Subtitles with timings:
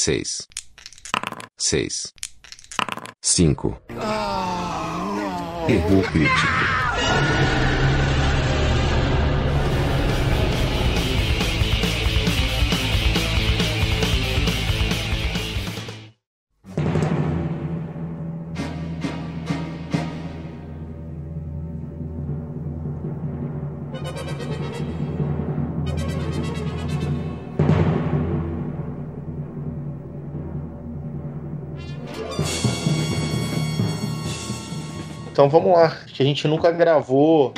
[0.00, 0.48] seis,
[1.58, 2.14] seis,
[3.20, 3.78] cinco.
[5.68, 7.59] Erro crítico.
[35.40, 37.54] Então vamos lá, que a gente nunca gravou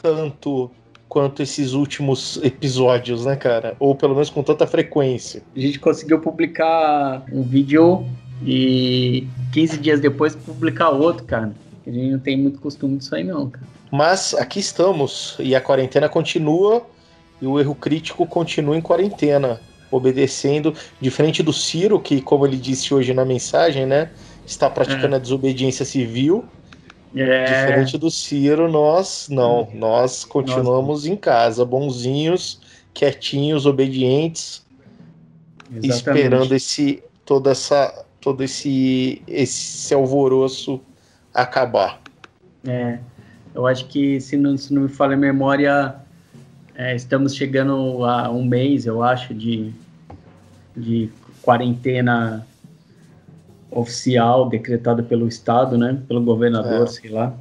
[0.00, 0.70] tanto
[1.08, 3.74] quanto esses últimos episódios, né, cara?
[3.80, 5.42] Ou pelo menos com tanta frequência.
[5.56, 8.06] A gente conseguiu publicar um vídeo
[8.44, 11.52] e 15 dias depois publicar outro, cara.
[11.84, 13.66] A gente não tem muito costume disso aí, não, cara.
[13.90, 16.86] Mas aqui estamos e a quarentena continua
[17.42, 22.94] e o erro crítico continua em quarentena, obedecendo, diferente do Ciro, que, como ele disse
[22.94, 24.10] hoje na mensagem, né,
[24.46, 25.16] está praticando É.
[25.16, 26.44] a desobediência civil.
[27.14, 29.68] É, Diferente do Ciro, nós não.
[29.74, 32.60] Nós continuamos em casa, bonzinhos,
[32.92, 34.64] quietinhos, obedientes,
[35.70, 35.94] exatamente.
[35.94, 40.80] esperando esse toda essa todo esse esse alvoroço
[41.32, 42.00] acabar.
[42.66, 42.98] É,
[43.54, 45.96] eu acho que, se não, se não me falha a memória,
[46.74, 49.72] é, estamos chegando a um mês, eu acho, de,
[50.76, 51.08] de
[51.40, 52.46] quarentena
[53.70, 56.00] oficial decretada pelo Estado, né?
[56.06, 56.86] Pelo governador, É.
[56.86, 57.34] sei lá.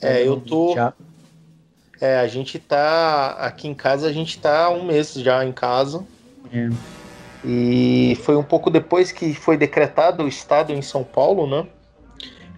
[0.00, 0.92] É, eu tô Já-
[2.00, 6.04] É, a gente tá aqui em casa, a gente tá um mês já em casa.
[6.52, 6.68] É.
[7.44, 11.66] E foi um pouco depois que foi decretado o estado em São Paulo, né?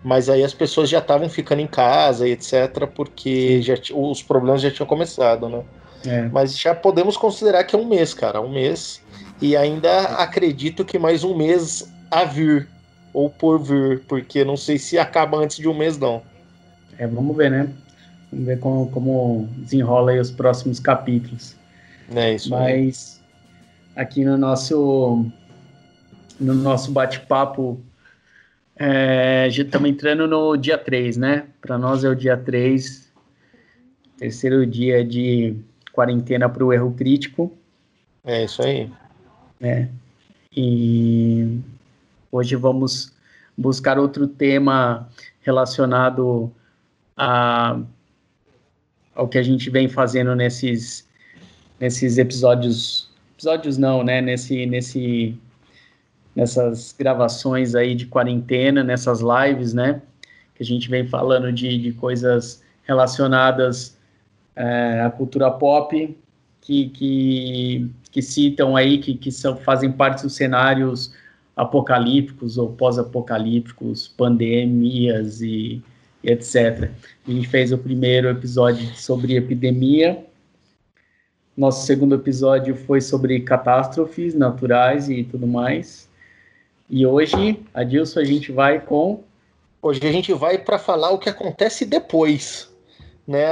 [0.04, 4.60] Mas aí as pessoas já estavam ficando em casa e etc, porque já os problemas
[4.60, 5.62] já tinham começado, né?
[6.06, 6.22] É.
[6.28, 9.03] Mas já podemos considerar que é um mês, cara, um mês.
[9.41, 12.69] E ainda acredito que mais um mês a vir,
[13.12, 16.22] ou por vir, porque não sei se acaba antes de um mês, não.
[16.98, 17.69] É, vamos ver, né?
[18.31, 21.56] Vamos ver como, como desenrola aí os próximos capítulos.
[22.15, 22.50] É isso.
[22.50, 23.21] Mas
[23.94, 25.26] aqui no nosso
[26.38, 27.78] no nosso bate-papo
[28.77, 31.44] é, já estamos entrando no dia 3, né?
[31.60, 33.12] Para nós é o dia 3,
[34.16, 35.54] terceiro dia de
[35.92, 37.53] quarentena para o erro crítico,
[38.25, 38.91] É isso aí.
[39.60, 39.91] né?
[40.56, 41.59] E
[42.30, 43.12] hoje vamos
[43.56, 45.08] buscar outro tema
[45.41, 46.52] relacionado
[47.16, 47.80] a,
[49.14, 51.08] ao que a gente vem fazendo nesses,
[51.78, 53.10] nesses episódios.
[53.34, 54.20] Episódios não, né?
[54.20, 55.38] Nesse, nesse,
[56.34, 60.00] nessas gravações aí de quarentena, nessas lives, né?
[60.54, 63.97] Que a gente vem falando de, de coisas relacionadas
[64.56, 66.16] é, à cultura pop,
[66.60, 71.12] que, que, que citam aí, que, que são, fazem parte dos cenários
[71.60, 75.82] apocalípticos ou pós-apocalípticos, pandemias e,
[76.25, 76.91] e etc.
[77.28, 80.25] A gente fez o primeiro episódio sobre epidemia.
[81.54, 86.09] Nosso segundo episódio foi sobre catástrofes naturais e tudo mais.
[86.88, 89.22] E hoje, Adilson, a gente vai com.
[89.82, 92.71] Hoje a gente vai para falar o que acontece depois.
[93.28, 93.47] Né?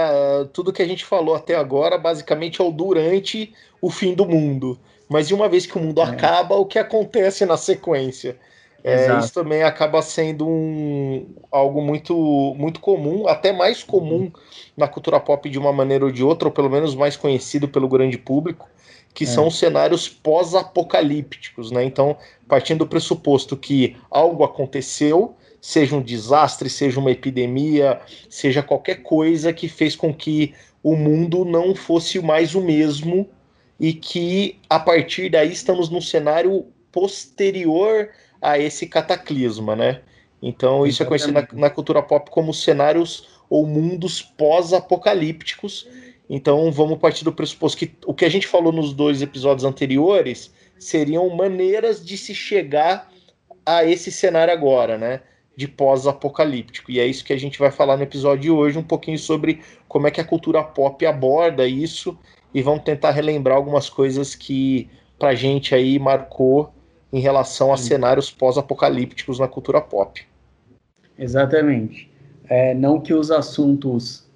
[0.54, 3.52] Tudo que a gente falou até agora, basicamente, é o durante
[3.82, 4.78] o fim do mundo.
[5.08, 6.04] Mas de uma vez que o mundo É.
[6.04, 8.36] acaba, o que acontece na sequência?
[8.84, 12.14] É, isso também acaba sendo um, algo muito,
[12.56, 14.30] muito comum, até mais comum
[14.76, 17.88] na cultura pop de uma maneira ou de outra, ou pelo menos mais conhecido pelo
[17.88, 18.68] grande público,
[19.12, 19.26] que É.
[19.26, 21.70] são os cenários pós-apocalípticos.
[21.70, 21.84] Né?
[21.84, 29.02] Então, partindo do pressuposto que algo aconteceu, seja um desastre, seja uma epidemia, seja qualquer
[29.02, 33.28] coisa que fez com que o mundo não fosse mais o mesmo
[33.78, 38.10] e que a partir daí estamos num cenário posterior
[38.40, 40.00] a esse cataclisma, né?
[40.42, 45.88] Então isso é conhecido na, na cultura pop como cenários ou mundos pós-apocalípticos.
[46.28, 50.52] Então vamos partir do pressuposto que o que a gente falou nos dois episódios anteriores
[50.78, 53.10] seriam maneiras de se chegar
[53.64, 55.20] a esse cenário agora, né?
[55.56, 56.90] De pós-apocalíptico.
[56.90, 59.60] E é isso que a gente vai falar no episódio de hoje, um pouquinho sobre
[59.88, 62.16] como é que a cultura pop aborda isso
[62.52, 66.72] e vamos tentar relembrar algumas coisas que pra gente aí marcou
[67.12, 67.88] em relação a Sim.
[67.88, 70.22] cenários pós-apocalípticos na cultura pop.
[71.18, 72.10] Exatamente.
[72.48, 74.26] É, não que os assuntos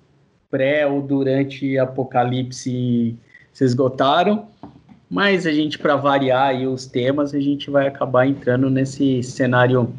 [0.50, 3.16] pré ou durante apocalipse
[3.52, 4.48] se esgotaram,
[5.08, 9.92] mas a gente, para variar aí os temas, a gente vai acabar entrando nesse cenário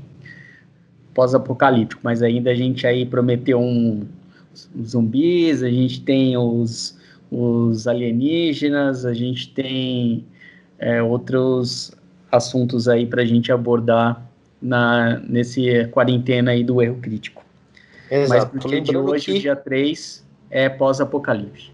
[1.14, 2.02] pós-apocalíptico.
[2.04, 4.08] Mas ainda a gente aí prometeu um,
[4.84, 6.98] zumbis, a gente tem os,
[7.34, 10.24] os alienígenas, a gente tem
[10.78, 11.92] é, outros
[12.32, 14.24] assuntos aí para a gente abordar
[14.62, 17.44] na, nesse quarentena aí do erro crítico.
[18.10, 18.52] Exato.
[18.56, 19.40] Mas dia de hoje, que...
[19.40, 21.72] dia 3, é pós-apocalipse.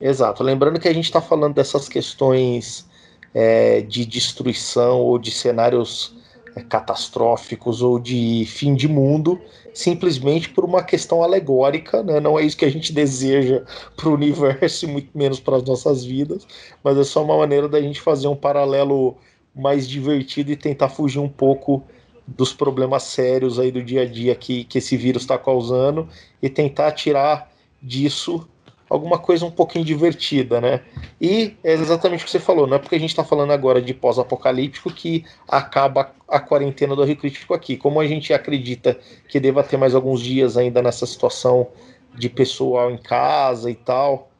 [0.00, 0.42] Exato.
[0.42, 2.88] Lembrando que a gente está falando dessas questões
[3.32, 6.16] é, de destruição ou de cenários
[6.56, 9.40] é, catastróficos ou de fim de mundo,
[9.78, 12.18] simplesmente por uma questão alegórica, né?
[12.18, 13.62] não é isso que a gente deseja
[13.96, 16.44] para o universo e muito menos para as nossas vidas,
[16.82, 19.16] mas é só uma maneira da gente fazer um paralelo
[19.54, 21.84] mais divertido e tentar fugir um pouco
[22.26, 26.08] dos problemas sérios aí do dia a dia que, que esse vírus está causando
[26.42, 27.48] e tentar tirar
[27.80, 28.48] disso
[28.88, 30.80] alguma coisa um pouquinho divertida, né?
[31.20, 33.82] E é exatamente o que você falou, não é porque a gente está falando agora
[33.82, 37.76] de pós-apocalíptico que acaba a quarentena do Rio Crítico aqui.
[37.76, 38.98] Como a gente acredita
[39.28, 41.68] que deva ter mais alguns dias ainda nessa situação
[42.14, 44.30] de pessoal em casa e tal,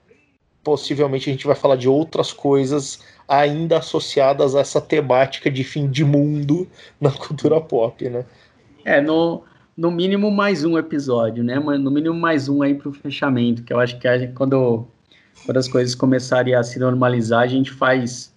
[0.64, 5.88] possivelmente a gente vai falar de outras coisas ainda associadas a essa temática de fim
[5.88, 6.66] de mundo
[7.00, 8.24] na cultura pop, né?
[8.84, 9.42] É, no,
[9.78, 11.56] no mínimo mais um episódio, né?
[11.56, 14.84] No mínimo mais um aí para o fechamento, que eu acho que gente, quando,
[15.46, 18.34] quando as coisas começarem a se normalizar, a gente faz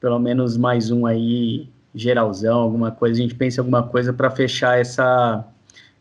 [0.00, 4.30] pelo menos mais um aí, geralzão, alguma coisa, a gente pensa em alguma coisa para
[4.30, 5.44] fechar essa,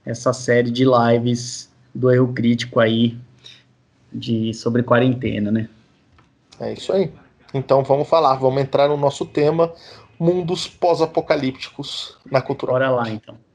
[0.05, 3.17] essa série de lives do erro crítico aí
[4.13, 5.67] de sobre quarentena, né?
[6.59, 7.11] É isso aí.
[7.51, 9.73] Então vamos falar, vamos entrar no nosso tema,
[10.19, 12.73] mundos pós-apocalípticos na cultura.
[12.73, 13.46] Bora lá então.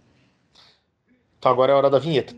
[1.42, 2.32] Então agora é a hora da vinheta.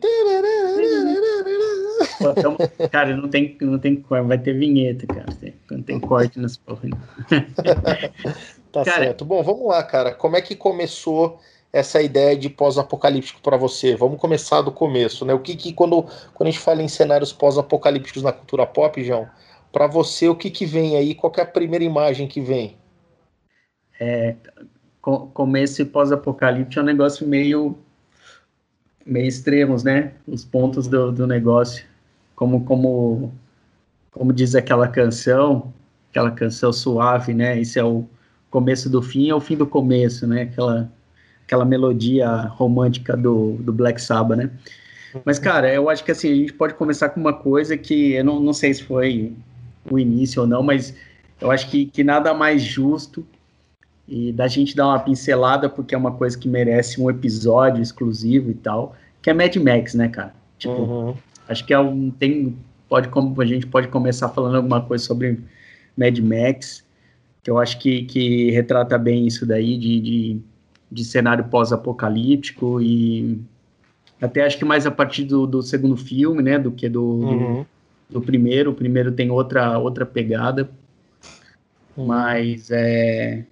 [2.21, 2.57] Então,
[2.91, 5.27] cara, não tem, não tem vai ter vinheta, cara.
[5.71, 6.89] Não tem corte nas porra.
[8.73, 9.27] tá cara, certo.
[9.27, 10.15] Bom, vamos lá, cara.
[10.15, 11.39] Como é que começou
[11.71, 13.95] essa ideia de pós-apocalíptico para você?
[13.95, 15.35] Vamos começar do começo, né?
[15.35, 19.29] O que que quando, quando a gente fala em cenários pós-apocalípticos na cultura pop, João,
[19.71, 21.15] para você o que que vem aí?
[21.15, 22.79] Qual é a primeira imagem que vem?
[24.01, 24.35] É,
[25.03, 27.84] começo pós-apocalíptico é um negócio meio
[29.07, 30.13] meio extremos, né?
[30.27, 31.85] Os pontos do, do negócio.
[32.35, 33.33] Como, como,
[34.11, 35.73] como diz aquela canção,
[36.11, 37.61] aquela canção suave, né?
[37.61, 38.05] Esse é o
[38.51, 40.43] começo do fim, é o fim do começo, né?
[40.43, 40.91] Aquela,
[41.45, 44.51] aquela melodia romântica do, do Black Sabbath, né?
[45.25, 48.25] Mas, cara, eu acho que assim, a gente pode começar com uma coisa que eu
[48.25, 49.33] não, não sei se foi
[49.89, 50.95] o início ou não, mas
[51.41, 53.25] eu acho que, que nada mais justo
[54.09, 58.51] e da gente dar uma pincelada, porque é uma coisa que merece um episódio exclusivo
[58.51, 60.35] e tal, que é Mad Max, né, cara?
[60.59, 61.15] Tipo, uhum.
[61.49, 62.57] acho que é um, tem,
[62.89, 63.09] pode,
[63.39, 65.41] a gente pode começar falando alguma coisa sobre
[65.97, 66.85] Mad Max,
[67.43, 70.41] que eu acho que, que retrata bem isso daí, de, de,
[70.91, 73.41] de cenário pós-apocalíptico e
[74.21, 77.67] até acho que mais a partir do, do segundo filme, né, do que do, uhum.
[78.09, 78.71] do, do, primeiro.
[78.71, 80.71] O primeiro tem outra, outra pegada,
[81.97, 82.07] uhum.
[82.07, 83.45] mas é,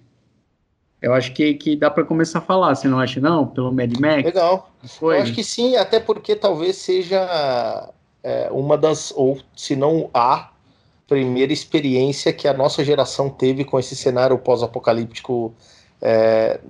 [1.03, 3.45] eu acho que, que dá para começar a falar, você não acha, não?
[3.45, 4.23] Pelo Mad Max?
[4.23, 4.71] Legal.
[4.85, 5.17] Foi?
[5.17, 7.91] Eu acho que sim, até porque talvez seja
[8.23, 10.51] é, uma das, ou se não a
[11.05, 15.53] primeira experiência que a nossa geração teve com esse cenário pós-apocalíptico
[16.01, 16.61] é,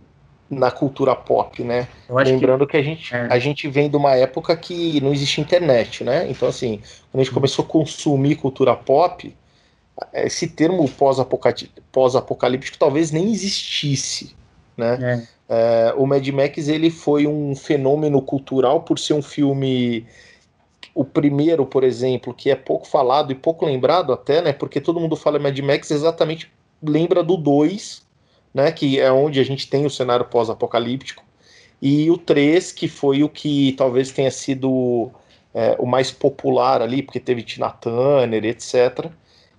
[0.49, 1.87] na cultura pop, né?
[2.09, 3.27] Lembrando que, que a, gente, é.
[3.29, 6.25] a gente vem de uma época que não existia internet, né?
[6.27, 6.81] Então, assim,
[7.11, 9.31] quando a gente começou a consumir cultura pop,
[10.13, 10.89] esse termo
[11.91, 14.35] pós-apocalíptico talvez nem existisse,
[14.75, 15.27] né?
[15.29, 15.33] É.
[15.49, 20.05] É, o Mad Max ele foi um fenômeno cultural por ser um filme
[20.95, 24.53] o primeiro, por exemplo, que é pouco falado e pouco lembrado até, né?
[24.53, 28.03] Porque todo mundo fala Mad Max exatamente lembra do 2,
[28.53, 28.71] né?
[28.71, 31.23] Que é onde a gente tem o cenário pós-apocalíptico.
[31.81, 35.11] E o 3, que foi o que talvez tenha sido
[35.53, 39.11] é, o mais popular ali, porque teve Tina Turner, etc.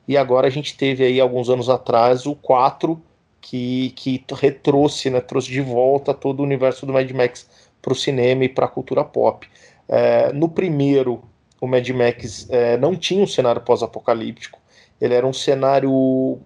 [0.07, 3.01] E agora a gente teve aí, alguns anos atrás, o 4,
[3.41, 7.49] que, que retrouxe, né, trouxe de volta todo o universo do Mad Max
[7.81, 9.47] para o cinema e para a cultura pop.
[9.87, 11.23] É, no primeiro,
[11.61, 14.59] o Mad Max é, não tinha um cenário pós-apocalíptico,
[15.01, 16.39] ele era um cenário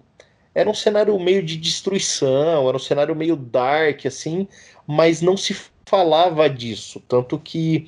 [0.53, 4.47] era um cenário meio de destruição, era um cenário meio dark assim,
[4.85, 7.87] mas não se falava disso, tanto que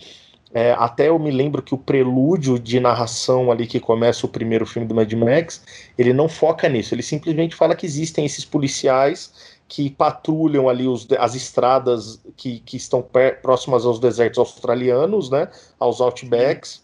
[0.53, 4.65] é, até eu me lembro que o prelúdio de narração ali que começa o primeiro
[4.65, 5.63] filme do Mad Max,
[5.98, 11.08] ele não foca nisso, ele simplesmente fala que existem esses policiais que patrulham ali os,
[11.17, 13.05] as estradas que, que estão
[13.41, 16.84] próximas aos desertos australianos, né, aos outbacks,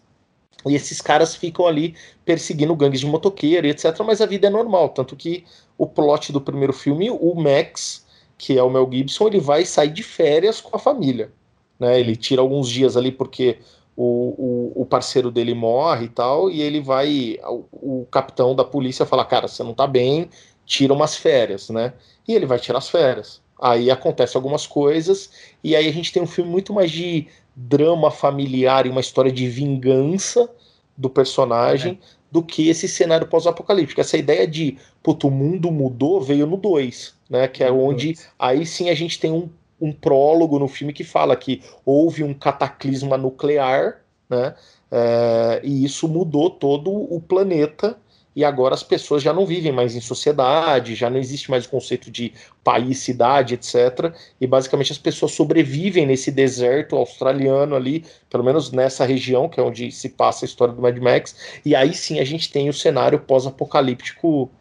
[0.66, 4.50] e esses caras ficam ali perseguindo gangues de motoqueiro e etc, mas a vida é
[4.50, 5.44] normal, tanto que
[5.78, 8.06] o plot do primeiro filme, o Max,
[8.38, 11.32] que é o Mel Gibson, ele vai sair de férias com a família,
[11.80, 12.00] né?
[12.00, 13.60] Ele tira alguns dias ali porque
[13.98, 17.40] o, o, o parceiro dele morre e tal, e ele vai.
[17.44, 20.30] O, o, capitão da polícia fala: Cara, você não tá bem,
[20.66, 21.94] tira umas férias, né?
[22.28, 23.42] E ele vai tirar as férias.
[23.60, 25.32] aí acontece algumas coisas,
[25.64, 29.32] e aí a gente tem um filme muito mais de drama familiar e uma história
[29.32, 30.48] de vingança
[30.96, 32.06] do personagem é.
[32.32, 34.00] do que esse cenário pós-apocalíptico.
[34.00, 37.48] Essa ideia de, puto, o mundo mudou veio no 2, né?
[37.48, 41.36] Que é onde aí sim a gente tem um, um prólogo no filme que fala
[41.36, 44.56] que houve um cataclisma nuclear, né?
[44.90, 47.98] É, e isso mudou todo o planeta
[48.38, 51.70] e agora as pessoas já não vivem mais em sociedade, já não existe mais o
[51.70, 52.32] conceito de
[52.64, 54.14] país, cidade, etc.
[54.40, 59.64] E basicamente as pessoas sobrevivem nesse deserto australiano ali, pelo menos nessa região, que é
[59.64, 61.60] onde se passa a história do Mad Max.
[61.66, 64.52] E aí sim a gente tem o cenário pós-apocalíptico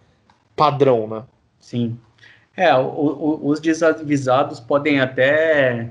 [0.57, 1.25] padrão, né?
[1.61, 1.99] Sim.
[2.57, 5.91] É, o, o, os desavisados podem até.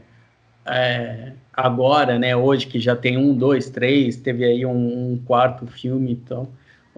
[0.66, 5.68] É, agora, né, hoje que já tem um, dois, três, teve aí um, um quarto
[5.68, 6.48] filme, então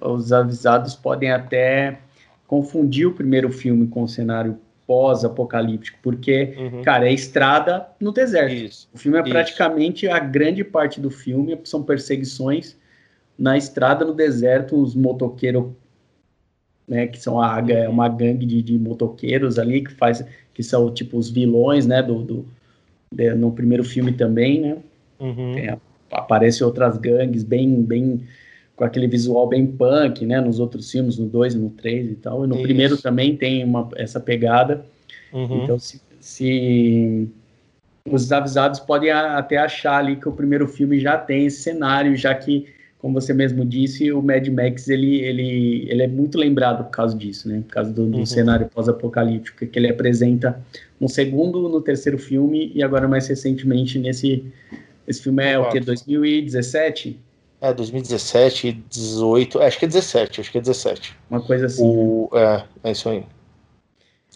[0.01, 1.99] os avisados podem até
[2.47, 4.57] confundir o primeiro filme com o cenário
[4.87, 6.81] pós-apocalíptico, porque, uhum.
[6.81, 8.53] cara, é estrada no deserto.
[8.53, 9.29] Isso, o filme é isso.
[9.29, 12.77] praticamente a grande parte do filme são perseguições
[13.37, 15.65] na estrada no deserto, os motoqueiros,
[16.87, 20.93] né, que são a, é uma gangue de, de, motoqueiros ali que faz, que são
[20.93, 22.45] tipo os vilões, né, do, do
[23.11, 24.77] de, no primeiro filme também, né?
[25.19, 25.53] Uhum.
[25.53, 25.77] Tem,
[26.11, 28.21] aparecem outras gangues bem, bem
[28.75, 30.39] com aquele visual bem punk, né?
[30.39, 32.45] Nos outros filmes, no 2 e no 3 e tal.
[32.45, 32.63] E no Isso.
[32.63, 34.85] primeiro também tem uma, essa pegada.
[35.33, 35.63] Uhum.
[35.63, 37.27] Então, se, se,
[38.09, 42.33] os avisados podem até achar ali que o primeiro filme já tem esse cenário, já
[42.35, 42.67] que,
[42.99, 47.15] como você mesmo disse, o Mad Max ele, ele, ele é muito lembrado por causa
[47.15, 47.61] disso, né?
[47.67, 48.25] Por causa do, do uhum.
[48.25, 50.59] cenário pós-apocalíptico que ele apresenta
[50.99, 54.45] no segundo, no terceiro filme e agora mais recentemente nesse
[55.07, 57.17] esse filme é o que 2017
[57.59, 59.61] é, 2017, 18.
[59.61, 61.17] É, acho que é 17, acho que é 17.
[61.29, 61.83] Uma coisa assim.
[61.83, 62.63] O, né?
[62.83, 63.23] É, é isso aí.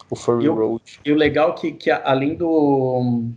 [0.10, 1.00] O Furry Road.
[1.06, 3.30] E o legal que, que além do.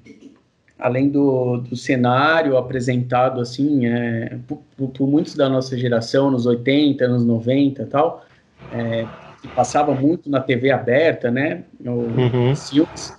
[0.78, 7.06] Além do, do cenário apresentado assim, é, por, por, muitos da nossa geração, nos 80,
[7.08, 8.24] nos 90 e tal,
[8.72, 9.06] é,
[9.40, 11.62] que passava muito na TV aberta, né?
[11.84, 12.54] Uhum.
[12.56, 13.16] filmes,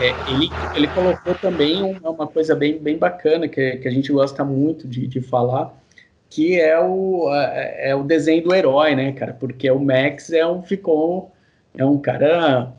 [0.00, 4.12] é, ele, ele colocou também uma, uma, coisa bem, bem bacana que, que a gente
[4.12, 5.72] gosta muito de, de falar,
[6.28, 9.32] que é o, é, é, o desenho do herói, né, cara?
[9.32, 11.32] Porque o Max é um ficou
[11.76, 12.72] é um cara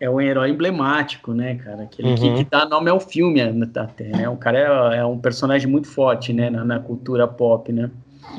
[0.00, 1.82] é um herói emblemático, né, cara?
[1.82, 2.14] Aquele uhum.
[2.16, 3.40] que, que, dá nome ao filme
[3.74, 4.28] até, né?
[4.28, 7.90] O cara é, é um personagem muito forte, né, na, na cultura pop, né?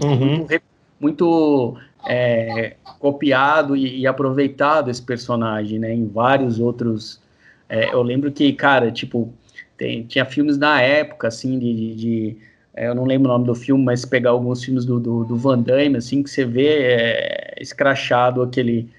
[0.04, 0.38] Uhum.
[0.38, 0.62] Muito,
[1.00, 1.78] muito
[2.08, 5.94] é, copiado e, e, aproveitado esse personagem, né?
[5.94, 7.22] Em vários outros.
[7.70, 9.32] É, eu lembro que, cara, tipo,
[9.78, 12.38] tem, tinha filmes na época, assim, de, de, de
[12.74, 15.36] é, eu não lembro o nome do filme, mas pegar alguns filmes do, do, do
[15.36, 18.90] Van Damme, assim, que você vê é, escrachado aquele.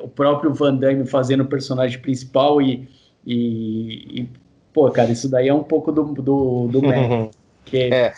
[0.00, 2.88] O próprio Van Damme fazendo o personagem principal e,
[3.26, 4.28] e, e
[4.72, 7.30] pô, cara, isso daí é um pouco do, do, do uhum.
[7.64, 8.12] que é.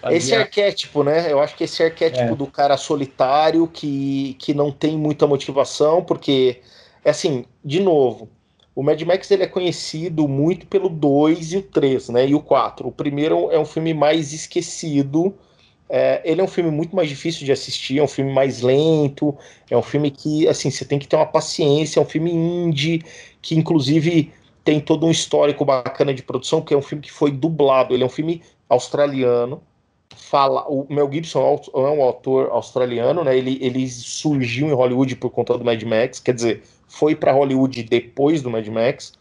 [0.00, 0.18] Fazia...
[0.18, 1.32] Esse arquétipo, né?
[1.32, 2.36] Eu acho que esse arquétipo é.
[2.36, 6.60] do cara solitário que, que não tem muita motivação, porque,
[7.04, 8.28] é assim, de novo,
[8.74, 12.28] o Mad Max ele é conhecido muito pelo 2 e o 3, né?
[12.28, 12.86] E o 4.
[12.86, 15.34] O primeiro é um filme mais esquecido.
[15.88, 19.36] É, ele é um filme muito mais difícil de assistir, é um filme mais lento,
[19.70, 23.02] é um filme que, assim, você tem que ter uma paciência, é um filme indie,
[23.40, 24.32] que inclusive
[24.64, 28.02] tem todo um histórico bacana de produção, porque é um filme que foi dublado, ele
[28.02, 29.62] é um filme australiano,
[30.16, 33.36] fala, o Mel Gibson é um autor australiano, né?
[33.36, 37.82] Ele, ele surgiu em Hollywood por conta do Mad Max, quer dizer, foi para Hollywood
[37.84, 39.12] depois do Mad Max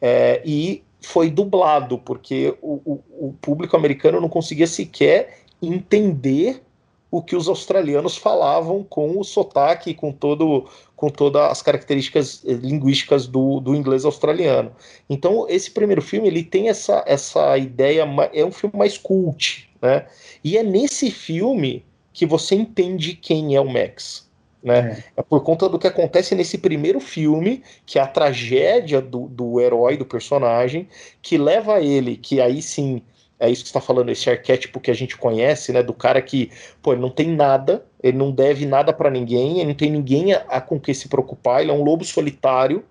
[0.00, 6.62] é, e foi dublado, porque o, o, o, público americano não conseguia sequer entender
[7.10, 12.52] o que os australianos falavam com o sotaque, com todo com todas as características eh,
[12.52, 14.70] linguísticas do, do inglês australiano.
[15.08, 20.06] Então, esse primeiro filme ele tem essa, essa ideia, é um filme mais cult, né?
[20.44, 24.28] E é nesse filme que você entende quem é o Max.
[24.62, 25.02] Né?
[25.16, 25.20] É.
[25.20, 25.22] é.
[25.22, 29.96] por conta do que acontece nesse primeiro filme, que é a tragédia do, do herói,
[29.96, 30.86] do personagem,
[31.22, 33.00] que leva ele, que aí sim,
[33.40, 35.82] é isso que está falando, esse arquétipo que a gente conhece, né?
[35.82, 36.50] Do cara que,
[36.82, 40.32] pô, ele não tem nada, ele não deve nada para ninguém, ele não tem ninguém
[40.34, 42.84] a, a com que se preocupar, ele é um lobo solitário,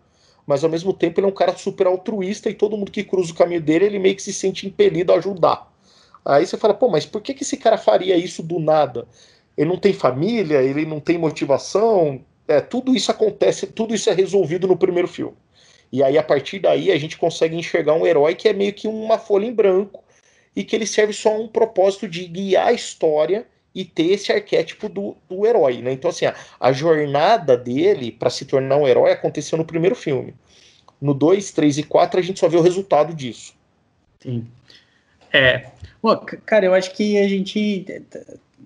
[0.46, 3.32] mas ao mesmo tempo ele é um cara super altruísta e todo mundo que cruza
[3.32, 5.72] o caminho dele, ele meio que se sente impelido a ajudar.
[6.26, 9.08] Aí você fala, pô, mas por que, que esse cara faria isso do nada?
[9.60, 12.22] ele não tem família, ele não tem motivação.
[12.48, 15.36] É, tudo isso acontece, tudo isso é resolvido no primeiro filme.
[15.92, 18.88] E aí, a partir daí, a gente consegue enxergar um herói que é meio que
[18.88, 20.02] uma folha em branco
[20.56, 24.32] e que ele serve só a um propósito de guiar a história e ter esse
[24.32, 25.82] arquétipo do, do herói.
[25.82, 25.92] Né?
[25.92, 30.34] Então, assim, a, a jornada dele para se tornar um herói aconteceu no primeiro filme.
[31.02, 33.54] No 2, 3 e 4 a gente só vê o resultado disso.
[34.20, 34.46] Sim.
[35.32, 35.68] É.
[36.02, 36.16] Bom,
[36.46, 37.86] cara, eu acho que a gente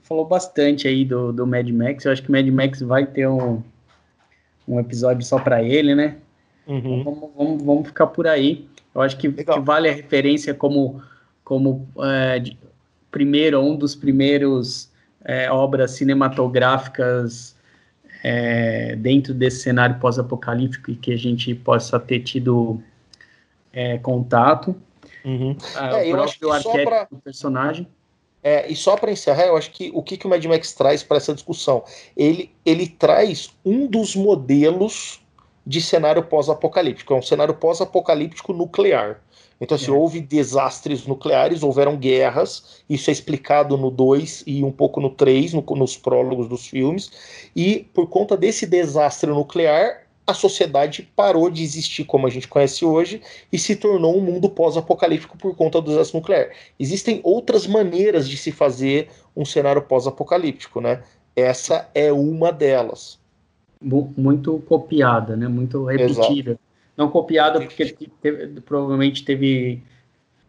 [0.04, 2.06] falou bastante aí do, do Mad Max.
[2.06, 3.62] Eu acho que o Mad Max vai ter um,
[4.68, 6.18] um episódio só para ele, né?
[6.68, 7.02] Uhum.
[7.02, 8.68] Então, vamos, vamos, vamos, ficar por aí.
[8.96, 11.02] Eu acho que, que vale a referência como,
[11.44, 12.58] como é, de,
[13.12, 14.90] primeiro, um dos primeiros
[15.24, 17.56] é, obras cinematográficas
[18.24, 22.82] é, dentro desse cenário pós-apocalíptico e que a gente possa ter tido
[23.72, 24.76] é, contato.
[25.26, 25.56] Uhum.
[25.76, 27.08] Ah, é, eu acho que só pra...
[27.12, 27.88] do personagem.
[28.44, 31.02] É, e só para encerrar, eu acho que o que, que o Mad Max traz
[31.02, 31.84] para essa discussão?
[32.16, 35.22] Ele, ele traz um dos modelos
[35.66, 37.14] de cenário pós-apocalíptico.
[37.14, 39.22] É um cenário pós-apocalíptico nuclear.
[39.64, 39.94] Então, assim, é.
[39.94, 45.54] houve desastres nucleares, houveram guerras, isso é explicado no 2 e um pouco no 3,
[45.54, 47.10] no, nos prólogos dos filmes,
[47.56, 52.84] e por conta desse desastre nuclear, a sociedade parou de existir como a gente conhece
[52.84, 56.50] hoje e se tornou um mundo pós-apocalíptico por conta do desastre nuclear.
[56.78, 61.04] Existem outras maneiras de se fazer um cenário pós-apocalíptico, né?
[61.36, 63.18] Essa é uma delas.
[63.82, 65.48] Muito copiada, né?
[65.48, 66.52] Muito repetida.
[66.52, 66.63] Exato.
[66.96, 69.82] Não copiada porque teve, provavelmente teve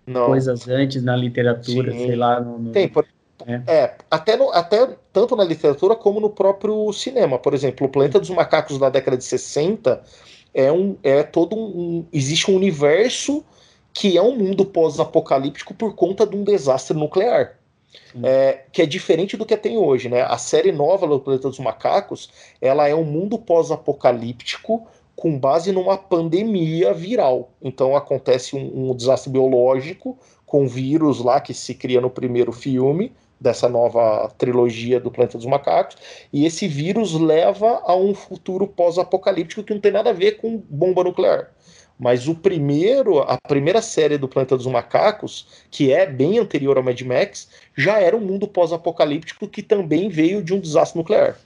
[0.07, 0.27] Não.
[0.27, 2.07] coisas antes na literatura, Sim.
[2.07, 2.41] sei lá.
[2.41, 2.73] No, no...
[2.73, 3.07] Tem, por,
[3.47, 3.63] é.
[3.67, 7.39] é, até, no, até tanto na literatura como no próprio cinema.
[7.39, 10.03] Por exemplo, o Planeta dos Macacos da década de 60
[10.53, 12.07] é, um, é todo um.
[12.13, 13.45] Existe um universo
[13.93, 17.59] que é um mundo pós-apocalíptico por conta de um desastre nuclear.
[18.23, 20.23] É, que é diferente do que tem hoje, né?
[20.23, 22.29] A série nova do Planeta dos Macacos,
[22.61, 24.87] ela é um mundo pós-apocalíptico
[25.17, 27.51] com base numa pandemia viral.
[27.63, 33.13] Então acontece um, um desastre biológico com vírus lá que se cria no primeiro filme,
[33.41, 35.97] dessa nova trilogia do Planeta dos Macacos,
[36.33, 40.63] e esse vírus leva a um futuro pós-apocalíptico que não tem nada a ver com
[40.71, 41.51] bomba nuclear.
[41.99, 46.83] Mas o primeiro, a primeira série do Planeta dos Macacos, que é bem anterior ao
[46.83, 51.39] Mad Max, já era um mundo pós-apocalíptico que também veio de um desastre nuclear.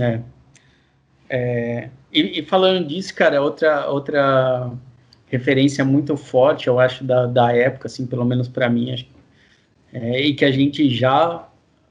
[0.00, 0.20] É.
[1.32, 4.70] é e, e, falando disso, cara, outra outra
[5.26, 9.06] referência muito forte, eu acho, da, da época, assim, pelo menos para mim, acho,
[9.90, 11.48] é, e que a gente já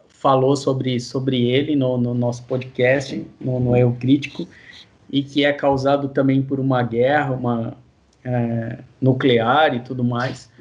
[0.07, 4.47] falou sobre, sobre ele no, no nosso podcast, no, no Eu Crítico,
[5.09, 7.73] e que é causado também por uma guerra, uma
[8.23, 10.51] é, nuclear e tudo mais,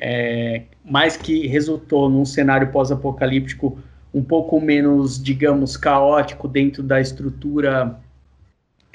[0.00, 3.76] é, mas que resultou num cenário pós-apocalíptico
[4.12, 7.98] um pouco menos, digamos, caótico dentro da estrutura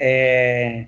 [0.00, 0.86] é,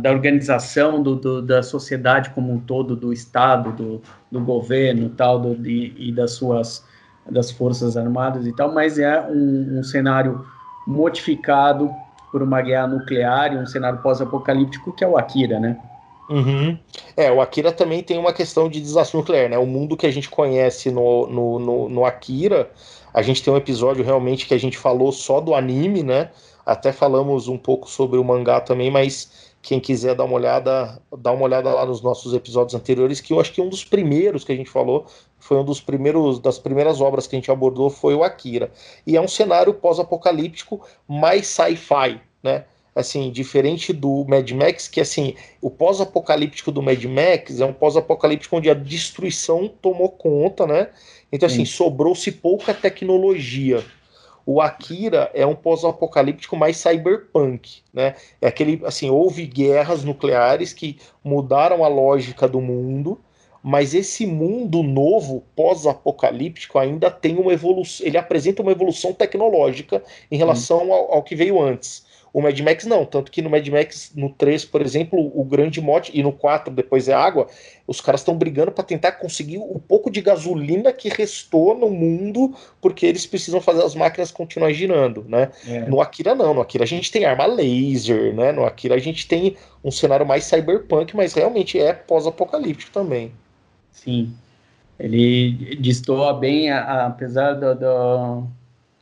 [0.00, 5.38] da organização do, do, da sociedade como um todo, do Estado, do, do governo tal,
[5.38, 6.84] do, de, e das suas
[7.30, 10.44] das forças armadas e tal, mas é um, um cenário
[10.86, 11.88] modificado
[12.32, 15.78] por uma guerra nuclear e um cenário pós-apocalíptico que é o Akira, né?
[16.28, 16.78] Uhum.
[17.16, 19.58] É, o Akira também tem uma questão de desastre nuclear, né?
[19.58, 22.70] O mundo que a gente conhece no, no, no, no Akira,
[23.12, 26.30] a gente tem um episódio realmente que a gente falou só do anime, né?
[26.64, 31.30] Até falamos um pouco sobre o mangá também, mas quem quiser dar uma olhada, dá
[31.30, 34.52] uma olhada lá nos nossos episódios anteriores, que eu acho que um dos primeiros que
[34.52, 35.06] a gente falou
[35.38, 38.72] foi um dos primeiros das primeiras obras que a gente abordou foi o Akira.
[39.06, 42.64] E é um cenário pós-apocalíptico mais sci-fi, né?
[42.94, 48.56] Assim, diferente do Mad Max, que assim, o pós-apocalíptico do Mad Max é um pós-apocalíptico
[48.56, 50.90] onde a destruição tomou conta, né?
[51.30, 53.82] Então assim, sobrou-se pouca tecnologia
[54.44, 58.14] o Akira é um pós-apocalíptico mais cyberpunk, né?
[58.40, 63.20] É aquele, assim, houve guerras nucleares que mudaram a lógica do mundo,
[63.62, 70.36] mas esse mundo novo, pós-apocalíptico, ainda tem uma evolução, ele apresenta uma evolução tecnológica em
[70.36, 70.92] relação hum.
[70.92, 72.04] ao, ao que veio antes.
[72.32, 75.82] O Mad Max não, tanto que no Mad Max, no 3, por exemplo, o grande
[75.82, 77.46] mote, e no 4 depois é água,
[77.86, 82.54] os caras estão brigando para tentar conseguir o pouco de gasolina que restou no mundo,
[82.80, 85.50] porque eles precisam fazer as máquinas continuar girando, né?
[85.68, 85.80] É.
[85.80, 88.50] No Akira não, no Akira a gente tem arma laser, né?
[88.50, 93.30] No Akira a gente tem um cenário mais cyberpunk, mas realmente é pós-apocalíptico também.
[93.90, 94.32] Sim.
[94.98, 98.46] Ele destoa bem, apesar do, do,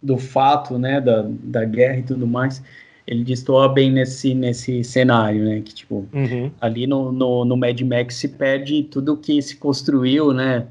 [0.02, 2.62] do, fato, né, da, da guerra e tudo mais,
[3.11, 5.61] ele destoa bem nesse, nesse cenário, né?
[5.62, 6.49] Que, tipo, uhum.
[6.61, 10.68] ali no, no, no, Mad Max se perde tudo que se construiu, né?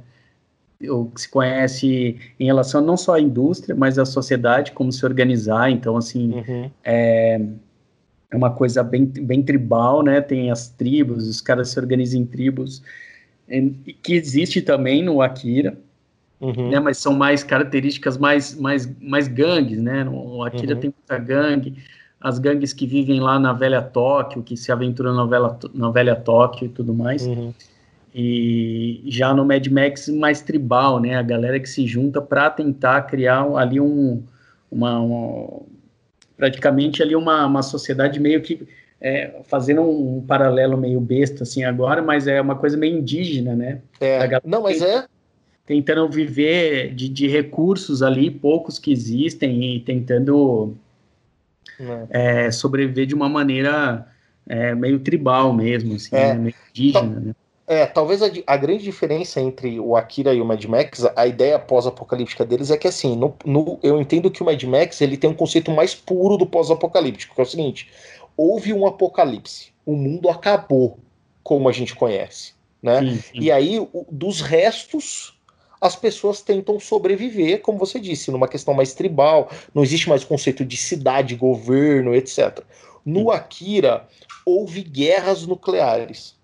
[0.90, 5.06] O que se conhece em relação não só à indústria, mas à sociedade, como se
[5.06, 5.70] organizar.
[5.70, 6.72] Então, assim, uhum.
[6.82, 7.42] é,
[8.32, 10.22] é uma coisa bem, bem tribal, né?
[10.22, 12.82] Tem as tribos, os caras se organizam em tribos,
[14.02, 15.78] que existe também no Akira,
[16.40, 16.70] uhum.
[16.70, 16.80] né?
[16.80, 20.08] Mas são mais características mais, mais, mais gangues, né?
[20.10, 20.80] O Akira uhum.
[20.80, 21.76] tem muita gangue,
[22.22, 26.16] as gangues que vivem lá na velha Tóquio, que se aventuram na velha, na velha
[26.16, 27.26] Tóquio e tudo mais.
[27.26, 27.54] Uhum.
[28.14, 31.16] E já no Mad Max mais tribal, né?
[31.16, 34.24] A galera que se junta para tentar criar ali um,
[34.70, 35.62] uma, uma,
[36.36, 38.68] praticamente ali uma, uma sociedade meio que
[39.00, 43.80] é, fazendo um, paralelo meio besta assim agora, mas é uma coisa meio indígena, né?
[44.02, 45.06] É, não, mas é
[45.70, 50.74] tentando viver de, de recursos ali, poucos que existem e tentando
[51.80, 52.46] é.
[52.46, 54.08] É, sobreviver de uma maneira
[54.48, 56.34] é, meio tribal mesmo, assim, é.
[56.34, 56.40] né?
[56.40, 57.36] meio indígena, né?
[57.70, 61.60] É, talvez a, a, grande diferença entre o Akira e o Mad Max, a ideia
[61.60, 65.30] pós-apocalíptica deles é que assim, no, no, eu entendo que o Mad Max ele tem
[65.30, 67.88] um conceito mais puro do pós-apocalíptico, que é o seguinte:
[68.36, 70.98] houve um apocalipse, o mundo acabou
[71.44, 73.02] como a gente conhece, né?
[73.02, 73.40] Sim, sim.
[73.40, 75.39] E aí o, dos restos
[75.82, 80.28] as pessoas tentam sobreviver, como você disse, numa questão mais tribal, não existe mais o
[80.28, 82.62] conceito de cidade, governo, etc.
[83.06, 84.08] No Akira
[84.46, 86.38] houve guerras nucleares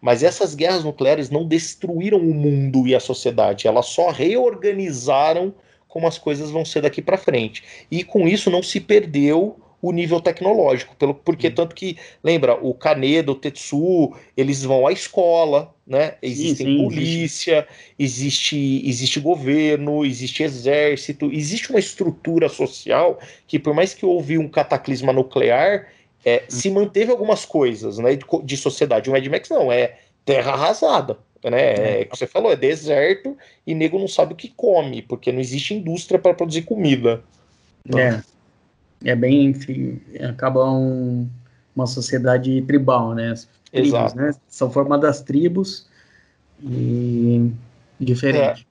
[0.00, 5.52] mas essas guerras nucleares não destruíram o mundo e a sociedade, elas só reorganizaram
[5.88, 7.64] como as coisas vão ser daqui para frente.
[7.90, 12.74] E com isso não se perdeu o nível tecnológico, pelo, porque tanto que, lembra, o
[12.74, 16.16] Kaneda, o Tetsu, eles vão à escola, né?
[16.20, 17.66] Existem sim, sim, polícia,
[17.98, 18.56] existe.
[18.56, 24.48] existe existe governo, existe exército, existe uma estrutura social que, por mais que houve um
[24.48, 25.88] cataclisma nuclear,
[26.24, 29.08] é, se manteve algumas coisas né, de, de, sociedade.
[29.08, 31.18] O Mad Max não, é terra arrasada.
[31.44, 31.60] Né?
[31.60, 35.30] É, é que você falou, é deserto e nego não sabe o que come, porque
[35.30, 37.22] não existe indústria para produzir comida.
[37.86, 38.22] Então, é.
[39.04, 41.28] É bem, enfim, acaba um,
[41.74, 43.30] uma sociedade tribal, né?
[43.30, 44.16] As tribos, Exato.
[44.16, 44.32] né?
[44.48, 45.86] São formadas tribos
[46.62, 47.52] e
[48.00, 48.64] diferente.
[48.64, 48.68] É.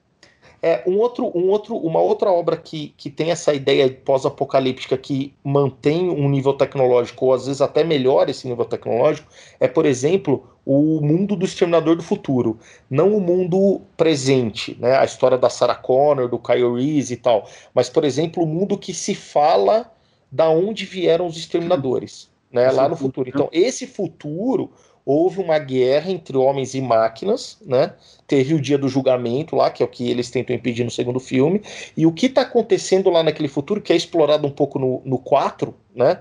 [0.60, 5.32] É, um outro, um outro, uma outra obra que, que tem essa ideia pós-apocalíptica que
[5.44, 10.48] mantém um nível tecnológico, ou às vezes até melhora esse nível tecnológico, é, por exemplo,
[10.66, 12.58] o mundo do Exterminador do Futuro.
[12.90, 14.98] Não o mundo presente, né?
[14.98, 17.48] A história da Sarah Connor, do Kyle Reese e tal.
[17.72, 19.88] Mas, por exemplo, o mundo que se fala
[20.30, 22.70] da onde vieram os exterminadores, né?
[22.70, 23.28] Lá no futuro.
[23.28, 24.70] Então, esse futuro
[25.04, 27.94] houve uma guerra entre homens e máquinas, né?
[28.26, 31.18] Teve o dia do julgamento lá, que é o que eles tentam impedir no segundo
[31.18, 31.62] filme.
[31.96, 35.18] E o que está acontecendo lá naquele futuro, que é explorado um pouco no, no
[35.18, 36.20] 4, né?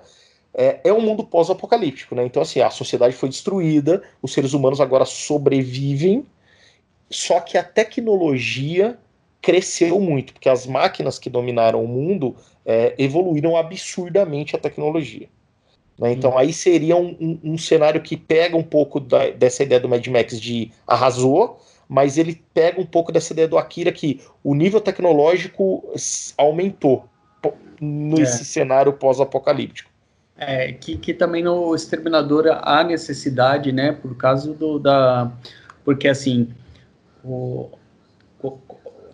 [0.54, 2.26] É, é um mundo pós-apocalíptico, né?
[2.26, 6.26] Então, assim, a sociedade foi destruída, os seres humanos agora sobrevivem,
[7.10, 8.98] só que a tecnologia
[9.41, 15.28] cresceu muito, porque as máquinas que dominaram o mundo é, evoluíram absurdamente a tecnologia.
[15.97, 16.12] Né?
[16.12, 19.89] Então aí seria um, um, um, cenário que pega um pouco da, dessa ideia do
[19.89, 24.54] Mad Max de arrasou, mas ele pega um pouco dessa ideia do Akira que o
[24.54, 25.84] nível tecnológico
[26.38, 27.06] aumentou
[27.80, 28.45] nesse é.
[28.45, 29.89] cenário pós-apocalíptico.
[30.38, 35.32] É, que, que também no Exterminador há necessidade, né, por causa do, da...
[35.84, 36.50] Porque, assim,
[37.23, 37.69] o,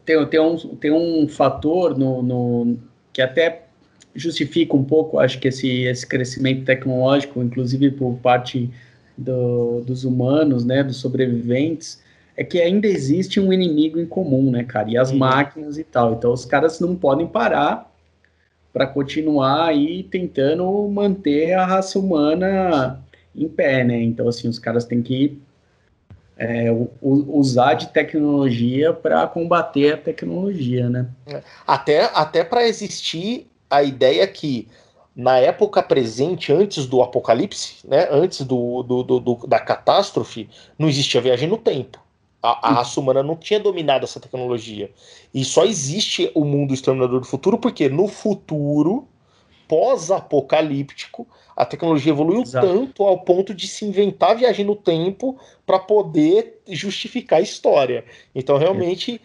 [0.06, 2.78] tem, tem, um, tem um fator no, no,
[3.12, 3.64] que até
[4.16, 8.70] justifica um pouco, acho que esse, esse crescimento tecnológico, inclusive por parte
[9.18, 12.02] do, dos humanos, né, dos sobreviventes,
[12.36, 15.18] é que ainda existe um inimigo em comum, né, cara, e as uhum.
[15.18, 16.14] máquinas e tal.
[16.14, 17.92] Então os caras não podem parar
[18.72, 23.00] para continuar aí tentando manter a raça humana
[23.36, 24.02] em pé, né?
[24.02, 25.40] Então assim os caras têm que
[26.38, 26.68] é,
[27.02, 31.08] usar de tecnologia para combater a tecnologia, né?
[31.28, 31.42] É.
[31.66, 34.68] Até, até para existir a ideia que
[35.16, 40.90] na época presente, antes do apocalipse, né, antes do, do, do, do da catástrofe, não
[40.90, 42.02] existia viagem no tempo.
[42.42, 42.76] A, a hum.
[42.76, 44.92] raça humana não tinha dominado essa tecnologia.
[45.34, 49.08] E só existe o mundo exterminador do futuro porque no futuro,
[49.74, 52.68] pós-apocalíptico, a tecnologia evoluiu Exato.
[52.68, 58.06] tanto ao ponto de se inventar a viagem no tempo para poder justificar a história.
[58.36, 59.20] Então, realmente.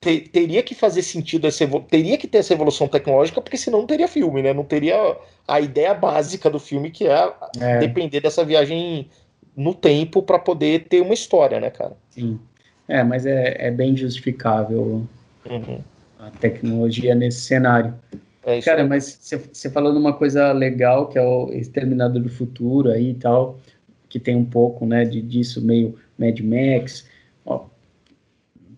[0.00, 3.86] Ter, teria que fazer sentido, essa, teria que ter essa evolução tecnológica, porque senão não
[3.86, 4.52] teria filme, né?
[4.52, 5.16] Não teria
[5.48, 7.78] a ideia básica do filme, que é, é.
[7.78, 9.08] depender dessa viagem
[9.56, 11.96] no tempo para poder ter uma história, né, cara?
[12.10, 12.38] Sim.
[12.86, 15.06] É, mas é, é bem justificável
[15.48, 15.80] uhum.
[16.18, 17.94] a tecnologia nesse cenário.
[18.46, 18.88] É cara, aí.
[18.88, 23.58] mas você falando uma coisa legal, que é o Exterminador do Futuro aí e tal,
[24.08, 27.06] que tem um pouco, né, de, disso meio Mad Max,
[27.44, 27.66] ó,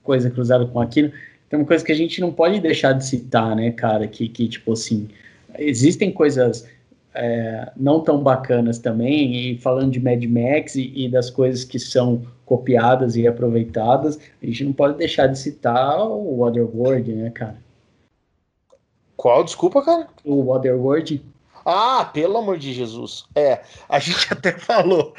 [0.02, 1.10] coisa cruzada com aquilo.
[1.48, 4.06] Tem uma coisa que a gente não pode deixar de citar, né, cara?
[4.06, 5.08] Que, que tipo assim,
[5.58, 6.66] existem coisas
[7.14, 11.78] é, não tão bacanas também, e falando de Mad Max e, e, das coisas que
[11.78, 17.65] são copiadas e aproveitadas, a gente não pode deixar de citar o Waterworld, né, cara?
[19.16, 19.44] Qual?
[19.44, 20.08] Desculpa, cara?
[20.24, 21.24] O Waterworld.
[21.64, 23.24] Ah, pelo amor de Jesus.
[23.34, 25.14] É, a gente até falou.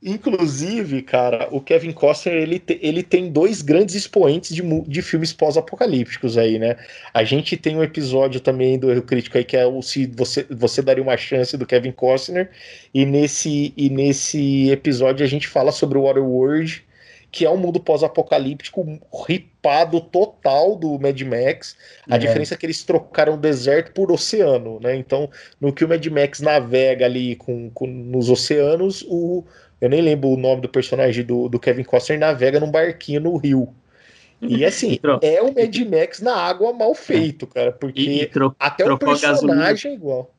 [0.00, 5.32] Inclusive, cara, o Kevin Costner ele, te, ele tem dois grandes expoentes de, de filmes
[5.32, 6.76] pós-apocalípticos aí, né?
[7.12, 10.46] A gente tem um episódio também do Erro Crítico aí que é o se você,
[10.50, 12.48] você daria uma chance do Kevin Costner,
[12.94, 16.86] e nesse, e nesse episódio a gente fala sobre o Waterworld,
[17.30, 21.76] que é um mundo pós-apocalíptico ripado total do Mad Max.
[22.08, 22.18] A é.
[22.18, 24.96] diferença é que eles trocaram o deserto por oceano, né?
[24.96, 29.44] Então, no que o Mad Max navega ali com, com nos oceanos, o
[29.80, 33.36] eu nem lembro o nome do personagem do, do Kevin Costner navega num barquinho no
[33.36, 33.72] rio.
[34.40, 38.90] E assim, é o Mad Max na água mal feito, cara, porque e, e até
[38.90, 40.34] o personagem gasolina, é igual.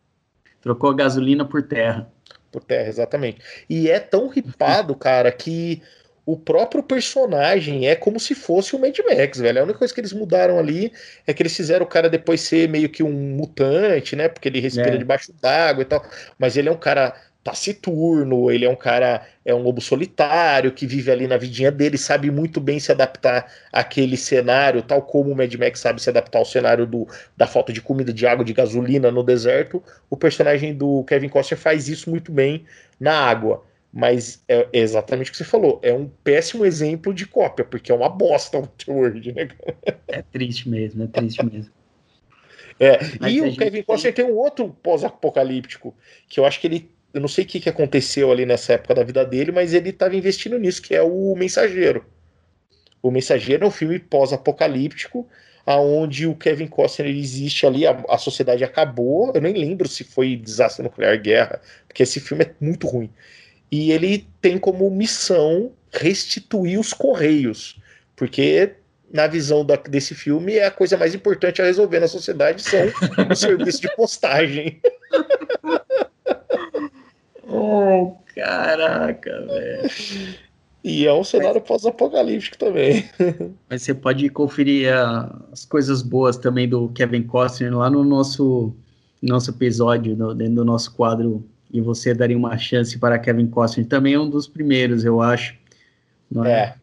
[0.62, 2.10] Trocou a gasolina por terra.
[2.52, 3.40] Por terra, exatamente.
[3.70, 5.82] E é tão ripado, cara, que
[6.32, 9.62] o próprio personagem é como se fosse o Mad Max, velho.
[9.62, 10.94] A única coisa que eles mudaram ali
[11.26, 14.30] é que eles fizeram o cara depois ser meio que um mutante, né?
[14.30, 14.98] Porque ele respira é.
[14.98, 16.06] debaixo d'água e tal.
[16.38, 20.86] Mas ele é um cara taciturno, ele é um cara, é um lobo solitário que
[20.86, 25.36] vive ali na vidinha dele, sabe muito bem se adaptar àquele cenário, tal como o
[25.36, 28.54] Mad Max sabe se adaptar ao cenário do, da falta de comida, de água, de
[28.54, 29.82] gasolina no deserto.
[30.12, 32.66] O personagem do Kevin Costner faz isso muito bem
[33.00, 33.68] na água.
[33.92, 35.80] Mas é exatamente o que você falou.
[35.82, 39.50] É um péssimo exemplo de cópia, porque é uma bosta o Word, né?
[40.08, 41.72] É triste mesmo, é triste mesmo.
[42.80, 43.00] É,
[43.30, 44.26] e o Kevin Costner tem...
[44.26, 45.94] tem um outro pós-apocalíptico,
[46.28, 46.90] que eu acho que ele.
[47.12, 49.90] Eu não sei o que, que aconteceu ali nessa época da vida dele, mas ele
[49.90, 52.06] estava investindo nisso, que é o Mensageiro.
[53.02, 55.28] O Mensageiro é um filme pós-apocalíptico,
[55.66, 59.32] aonde o Kevin Costner existe ali, a, a, sociedade acabou.
[59.34, 63.10] Eu nem lembro se foi desastre nuclear, guerra, porque esse filme é muito ruim
[63.72, 67.80] e ele tem como missão restituir os correios,
[68.16, 68.76] porque
[69.12, 72.80] na visão da, desse filme é a coisa mais importante a resolver na sociedade são
[73.30, 74.80] o serviço de postagem.
[77.48, 79.90] oh, caraca, velho.
[80.84, 83.10] E é um cenário pós-apocalíptico também.
[83.70, 84.94] Mas você pode conferir
[85.52, 88.74] as coisas boas também do Kevin Costner lá no nosso,
[89.22, 93.86] nosso episódio, no, dentro do nosso quadro e você daria uma chance para Kevin Costner.
[93.86, 95.56] Também é um dos primeiros, eu acho.
[96.30, 96.76] Não é?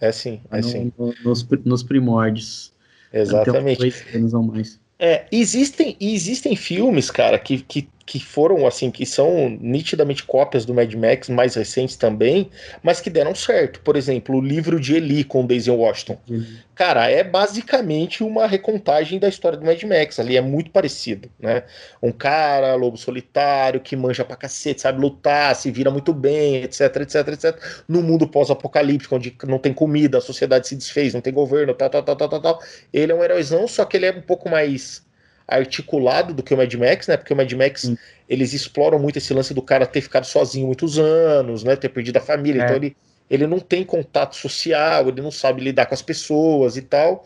[0.00, 0.92] É, é sim, é no, sim.
[0.98, 2.72] No, nos, nos primórdios.
[3.12, 3.78] Exatamente.
[3.78, 4.80] Dois anos ou mais.
[4.98, 10.74] É, existem, existem filmes, cara, que, que que foram assim, que são nitidamente cópias do
[10.74, 12.50] Mad Max, mais recentes também,
[12.82, 13.80] mas que deram certo.
[13.80, 16.18] Por exemplo, o livro de Eli com Daisy Washington.
[16.28, 16.58] Uhum.
[16.74, 20.20] Cara, é basicamente uma recontagem da história do Mad Max.
[20.20, 21.62] Ali é muito parecido, né?
[22.02, 26.94] Um cara, lobo solitário, que manja pra cacete, sabe lutar, se vira muito bem, etc,
[26.96, 27.58] etc, etc.
[27.88, 31.88] No mundo pós-apocalíptico, onde não tem comida, a sociedade se desfez, não tem governo, tal,
[31.88, 32.62] tal, tal, tal, tal, tal.
[32.92, 35.02] Ele é um heróizão, só que ele é um pouco mais
[35.46, 37.16] articulado do que o Mad Max, né?
[37.16, 37.98] Porque o Mad Max Sim.
[38.28, 41.76] eles exploram muito esse lance do cara ter ficado sozinho muitos anos, né?
[41.76, 42.62] Ter perdido a família.
[42.62, 42.64] É.
[42.64, 42.96] Então ele,
[43.30, 47.24] ele não tem contato social, ele não sabe lidar com as pessoas e tal.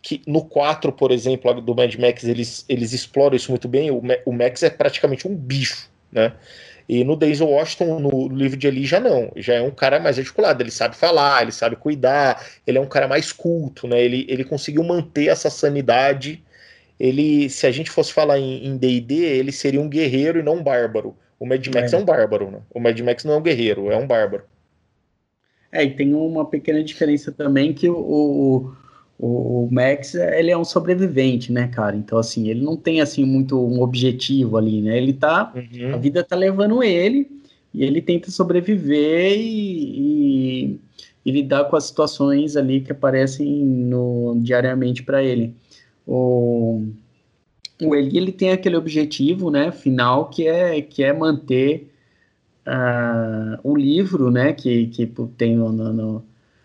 [0.00, 3.90] Que no 4, por exemplo, do Mad Max, eles, eles exploram isso muito bem.
[3.90, 6.32] O, o Max é praticamente um bicho, né?
[6.88, 9.30] E no Denzel Washington, no livro de Eli, já não.
[9.36, 10.62] Já é um cara mais articulado.
[10.62, 14.00] Ele sabe falar, ele sabe cuidar, ele é um cara mais culto, né?
[14.00, 16.42] Ele, ele conseguiu manter essa sanidade
[16.98, 20.62] ele, se a gente fosse falar em D&D, ele seria um guerreiro e não um
[20.62, 21.14] bárbaro.
[21.38, 21.96] O Mad Max é.
[21.96, 22.58] é um bárbaro, né?
[22.70, 24.42] O Mad Max não é um guerreiro, é um bárbaro.
[25.70, 28.72] É, e tem uma pequena diferença também que o,
[29.18, 31.94] o, o, Max, ele é um sobrevivente, né, cara?
[31.94, 34.96] Então, assim, ele não tem, assim, muito um objetivo ali, né?
[34.96, 35.94] Ele tá, uhum.
[35.94, 37.30] a vida tá levando ele
[37.72, 40.80] e ele tenta sobreviver e, e,
[41.24, 45.54] e lidar com as situações ali que aparecem no, diariamente para ele
[46.08, 46.86] o,
[47.82, 51.92] o Eli ele tem aquele objetivo, né, final que é que é manter
[52.66, 56.24] uh, o livro, né, que, que tem no, no,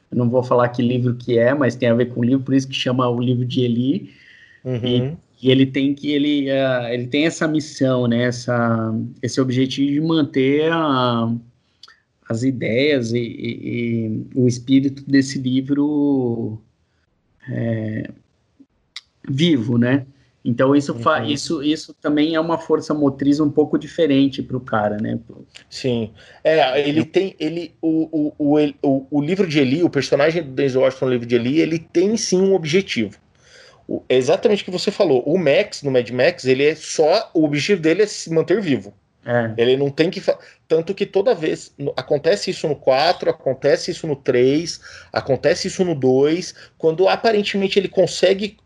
[0.09, 2.53] não vou falar que livro que é, mas tem a ver com o livro, por
[2.53, 4.11] isso que chama o livro de Eli.
[4.63, 4.79] Uhum.
[4.81, 9.91] E, e, ele tem que ele, uh, ele tem essa missão, né, essa, esse objetivo
[9.91, 11.35] de manter a,
[12.29, 16.61] as ideias e, e, e, o espírito desse livro
[17.49, 18.09] é,
[19.27, 20.05] vivo, né?
[20.45, 21.25] Então isso, uhum.
[21.25, 25.17] isso, isso também é uma força motriz um pouco diferente para o cara, né?
[25.69, 26.11] Sim.
[26.43, 27.33] É, ele tem.
[27.39, 31.27] Ele, o, o, o, o, livro de Eli, o personagem do Denzel Washington no livro
[31.27, 33.17] de Eli, ele tem sim um objetivo.
[33.87, 35.23] O, é exatamente o que você falou.
[35.25, 37.31] O Max, no Mad Max, ele é só.
[37.33, 38.93] O objetivo dele é se manter vivo.
[39.25, 39.53] É.
[39.55, 40.21] Ele não tem que.
[40.67, 41.73] Tanto que toda vez.
[41.95, 44.81] Acontece isso no 4, acontece isso no 3,
[45.13, 48.57] acontece isso no 2, quando aparentemente ele consegue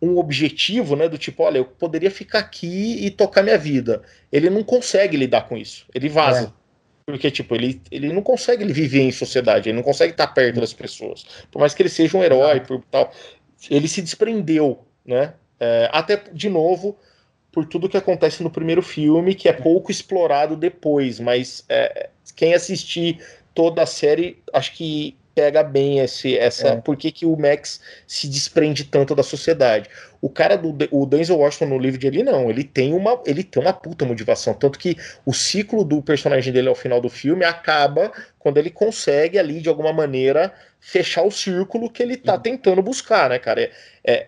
[0.00, 1.08] um objetivo, né?
[1.08, 4.02] Do tipo, olha, eu poderia ficar aqui e tocar minha vida.
[4.30, 5.86] Ele não consegue lidar com isso.
[5.94, 6.52] Ele vaza.
[6.62, 6.66] É.
[7.06, 10.72] Porque, tipo, ele, ele não consegue viver em sociedade, ele não consegue estar perto das
[10.72, 11.24] pessoas.
[11.52, 13.12] Por mais que ele seja um herói, por tal,
[13.70, 15.34] ele se desprendeu, né?
[15.60, 16.98] É, até, de novo,
[17.52, 22.54] por tudo que acontece no primeiro filme, que é pouco explorado depois, mas é, quem
[22.54, 23.18] assistir
[23.54, 26.68] toda a série, acho que pega bem esse, essa.
[26.68, 26.76] É.
[26.76, 29.90] Por que, que o Max se desprende tanto da sociedade?
[30.22, 33.44] O cara do o Denzel Washington no livro de ele não, ele tem uma ele
[33.44, 34.96] tem uma puta motivação, tanto que
[35.26, 39.68] o ciclo do personagem dele ao final do filme acaba quando ele consegue ali de
[39.68, 43.60] alguma maneira fechar o círculo que ele tá tentando buscar, né, cara?
[43.60, 43.70] É,
[44.04, 44.26] é,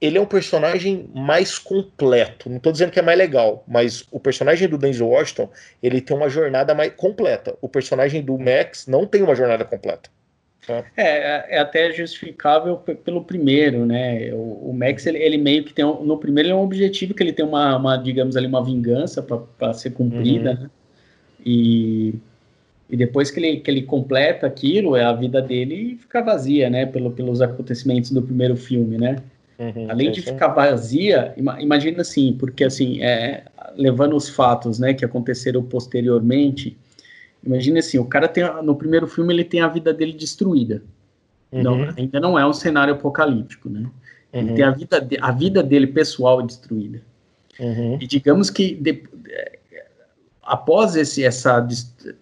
[0.00, 2.48] ele é um personagem mais completo.
[2.48, 5.48] Não estou dizendo que é mais legal, mas o personagem do Denzel Washington
[5.82, 7.56] ele tem uma jornada mais completa.
[7.60, 10.10] O personagem do Max não tem uma jornada completa.
[10.68, 10.84] Né?
[10.96, 14.32] É, é até justificável pelo primeiro, né?
[14.32, 17.14] O, o Max ele, ele, meio que tem um, no primeiro ele é um objetivo
[17.14, 20.60] que ele tem uma, uma digamos ali uma vingança para ser cumprida, uhum.
[20.62, 20.70] né?
[21.44, 22.14] E
[22.90, 26.86] e depois que ele, que ele completa aquilo, é a vida dele fica vazia, né?
[26.86, 29.16] Pelo, pelos acontecimentos do primeiro filme, né?
[29.58, 33.44] Uhum, Além de ficar vazia, imagina assim, porque assim, é,
[33.74, 36.78] levando os fatos, né, que aconteceram posteriormente,
[37.44, 40.82] imagina assim, o cara tem, no primeiro filme ele tem a vida dele destruída.
[41.50, 41.62] Uhum.
[41.62, 43.80] Não, ainda não é um cenário apocalíptico, né?
[44.32, 44.40] Uhum.
[44.40, 47.02] Ele tem a vida, de, a vida dele pessoal destruída.
[47.58, 47.98] Uhum.
[48.00, 49.02] E digamos que de,
[50.42, 51.66] após esse, essa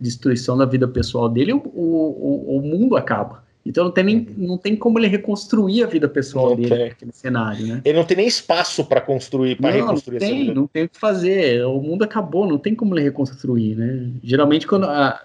[0.00, 3.44] destruição da vida pessoal dele, o, o, o mundo acaba.
[3.66, 7.12] Então não tem, nem, não tem como ele reconstruir a vida pessoal não dele naquele
[7.12, 7.82] cenário, né?
[7.84, 10.98] Ele não tem nem espaço para construir, para reconstruir não tem, não tem o que
[10.98, 11.64] fazer.
[11.66, 14.08] O mundo acabou, não tem como ele reconstruir, né?
[14.22, 15.20] Geralmente quando a,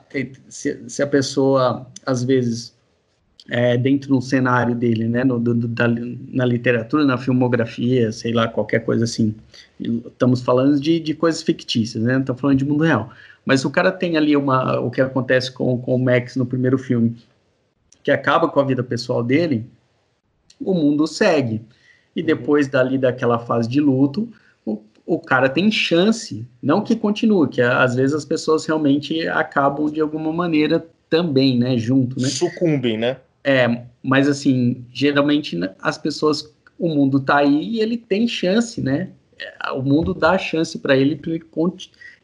[0.50, 2.76] se, se, a pessoa às vezes
[3.48, 8.34] é, dentro de um cenário dele, né, no, do, da, na literatura, na filmografia, sei
[8.34, 9.36] lá, qualquer coisa assim.
[9.80, 12.14] Estamos falando de, de coisas fictícias, né?
[12.14, 13.12] Não estamos falando de mundo real.
[13.46, 16.78] Mas o cara tem ali uma, o que acontece com, com o Max no primeiro
[16.78, 17.16] filme
[18.04, 19.66] que acaba com a vida pessoal dele,
[20.60, 21.62] o mundo segue.
[22.16, 22.26] E uhum.
[22.26, 24.30] depois dali daquela fase de luto,
[24.66, 29.90] o, o cara tem chance, não que continue, que às vezes as pessoas realmente acabam
[29.90, 32.28] de alguma maneira também, né, junto, né?
[32.28, 33.18] Sucumbem, né?
[33.44, 39.10] É, mas assim, geralmente as pessoas, o mundo tá aí e ele tem chance, né?
[39.38, 41.20] É, o mundo dá chance para ele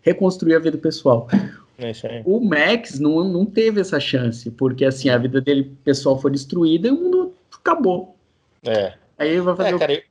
[0.02, 1.28] reconstruir a vida pessoal.
[1.80, 6.32] É o Max não, não teve essa chance, porque assim, a vida dele pessoal foi
[6.32, 8.16] destruída e o mundo acabou.
[8.63, 8.94] É.
[9.18, 9.70] Aí vai fazer.
[9.70, 9.80] É, o...
[9.80, 10.02] cara, eu,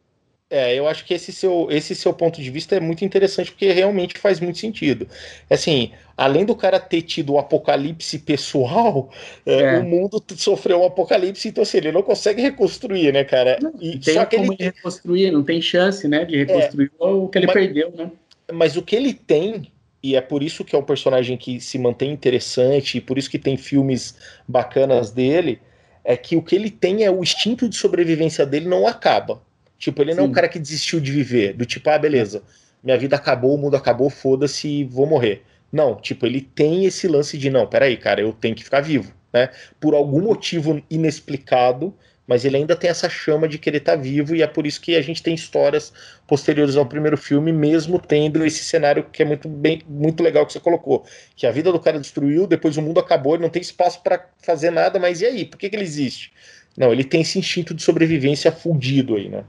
[0.49, 3.73] é, eu acho que esse seu, esse seu ponto de vista é muito interessante, porque
[3.73, 5.09] realmente faz muito sentido.
[5.51, 9.11] Assim, além do cara ter tido o um apocalipse pessoal,
[9.45, 9.79] é, é.
[9.79, 13.59] o mundo sofreu um apocalipse, então assim, ele não consegue reconstruir, né, cara?
[13.81, 14.65] E, tem só que como ele...
[14.67, 18.11] reconstruir, não tem chance, né, de reconstruir é, o que ele mas, perdeu, né?
[18.53, 21.79] Mas o que ele tem e é por isso que é um personagem que se
[21.79, 25.61] mantém interessante, e por isso que tem filmes bacanas dele,
[26.05, 29.43] é que o que ele tem é o instinto de sobrevivência dele não acaba.
[29.79, 30.19] Tipo, ele Sim.
[30.19, 32.43] não é um cara que desistiu de viver, do tipo, ah, beleza,
[32.83, 35.43] minha vida acabou, o mundo acabou, foda-se, vou morrer.
[35.73, 39.13] Não, tipo, ele tem esse lance de, não, peraí, cara, eu tenho que ficar vivo,
[39.33, 39.51] né?
[39.81, 41.93] Por algum motivo inexplicado,
[42.27, 44.81] mas ele ainda tem essa chama de querer estar tá vivo e é por isso
[44.81, 45.93] que a gente tem histórias
[46.27, 50.53] posteriores ao primeiro filme, mesmo tendo esse cenário que é muito bem, muito legal que
[50.53, 51.05] você colocou,
[51.37, 54.27] que a vida do cara destruiu, depois o mundo acabou, ele não tem espaço para
[54.39, 55.45] fazer nada, mas e aí?
[55.45, 56.33] Por que, que ele existe?
[56.77, 59.45] Não, ele tem esse instinto de sobrevivência fudido aí, né?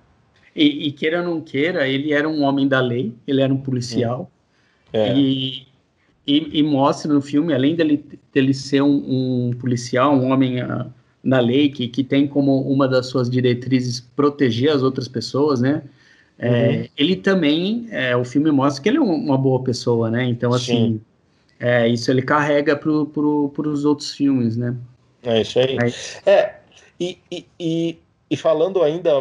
[0.56, 3.58] E, e queira ou não queira, ele era um homem da lei, ele era um
[3.58, 4.32] policial.
[4.94, 4.98] Hum.
[5.00, 5.16] É.
[5.16, 5.68] E,
[6.26, 10.92] e, e, mostra no filme, além dele, dele ser um, um policial, um homem uh,
[11.28, 15.84] na lei, que, que tem como uma das suas diretrizes proteger as outras pessoas, né?
[16.40, 16.88] É, uhum.
[16.98, 20.24] Ele também, é, o filme mostra que ele é uma boa pessoa, né?
[20.24, 21.02] Então, assim,
[21.60, 24.74] é, isso ele carrega para pro, os outros filmes, né?
[25.22, 25.78] É isso aí.
[26.26, 26.56] É,
[26.98, 27.98] e, e, e,
[28.32, 29.20] e, falando ainda,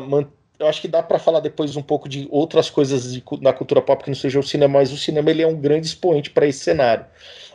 [0.58, 3.82] eu acho que dá para falar depois um pouco de outras coisas de, da cultura
[3.82, 6.46] pop que não seja o cinema, mas o cinema ele é um grande expoente para
[6.46, 7.04] esse cenário.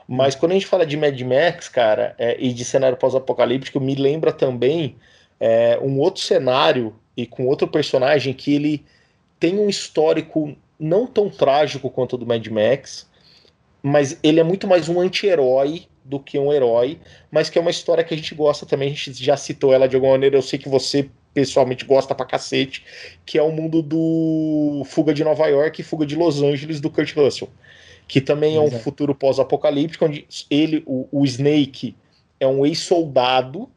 [0.07, 3.95] Mas quando a gente fala de Mad Max, cara, é, e de cenário pós-apocalíptico, me
[3.95, 4.95] lembra também
[5.39, 8.85] é, um outro cenário e com outro personagem que ele
[9.39, 13.09] tem um histórico não tão trágico quanto o do Mad Max,
[13.81, 16.99] mas ele é muito mais um anti-herói do que um herói,
[17.31, 19.87] mas que é uma história que a gente gosta também, a gente já citou ela
[19.87, 22.83] de alguma maneira, eu sei que você pessoalmente gosta pra cacete,
[23.25, 26.89] que é o mundo do Fuga de Nova York e Fuga de Los Angeles do
[26.89, 27.49] Kurt Russell
[28.11, 31.95] que também é um futuro pós-apocalíptico, onde ele, o, o, Snake,
[32.41, 33.69] é um ex-soldado,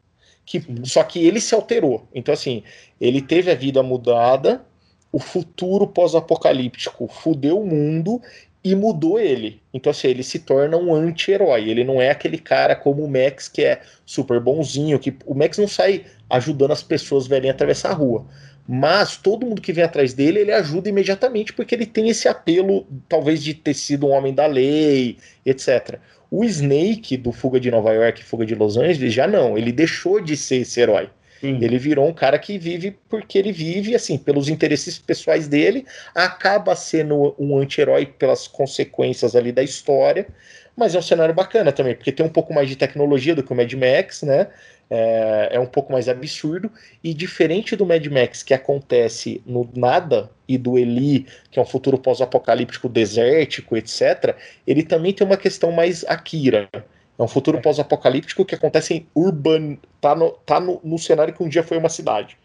[0.45, 2.05] que só que ele se alterou.
[2.13, 2.61] Então, assim,
[2.99, 4.61] ele teve a vida mudada,
[5.09, 8.21] o futuro pós-apocalíptico fudeu o mundo
[8.65, 9.61] e mudou ele.
[9.71, 11.69] Então, assim, ele se torna um anti-herói.
[11.69, 15.59] Ele não é aquele cara como o Max, que é super bonzinho, que o Max
[15.59, 18.25] não sai ajudando as pessoas verem atravessar a rua.
[18.67, 22.87] Mas todo mundo que vem atrás dele, ele ajuda imediatamente, porque ele tem esse apelo,
[23.07, 25.99] talvez, de ter sido um homem da lei, etc.
[26.31, 29.55] O Snake, do Fuga de Nova York Fuga de Los Angeles, já não.
[29.55, 31.07] Ele deixou de ser esse herói.
[31.45, 31.59] Sim.
[31.61, 36.75] Ele virou um cara que vive porque ele vive, assim, pelos interesses pessoais dele, acaba
[36.75, 40.27] sendo um anti-herói pelas consequências ali da história,
[40.75, 43.53] mas é um cenário bacana também, porque tem um pouco mais de tecnologia do que
[43.53, 44.47] o Mad Max, né?
[44.87, 46.71] É, é, um pouco mais absurdo.
[47.03, 51.65] E diferente do Mad Max, que acontece no nada, e do Eli, que é um
[51.65, 54.35] futuro pós-apocalíptico desértico, etc.,
[54.67, 56.69] ele também tem uma questão mais Akira.
[57.17, 59.77] É um futuro pós-apocalíptico que acontece em urban.
[60.01, 62.37] tá, no, tá no, no cenário que um dia foi uma cidade.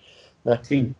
[0.45, 0.59] Né?
[0.62, 0.95] Sim.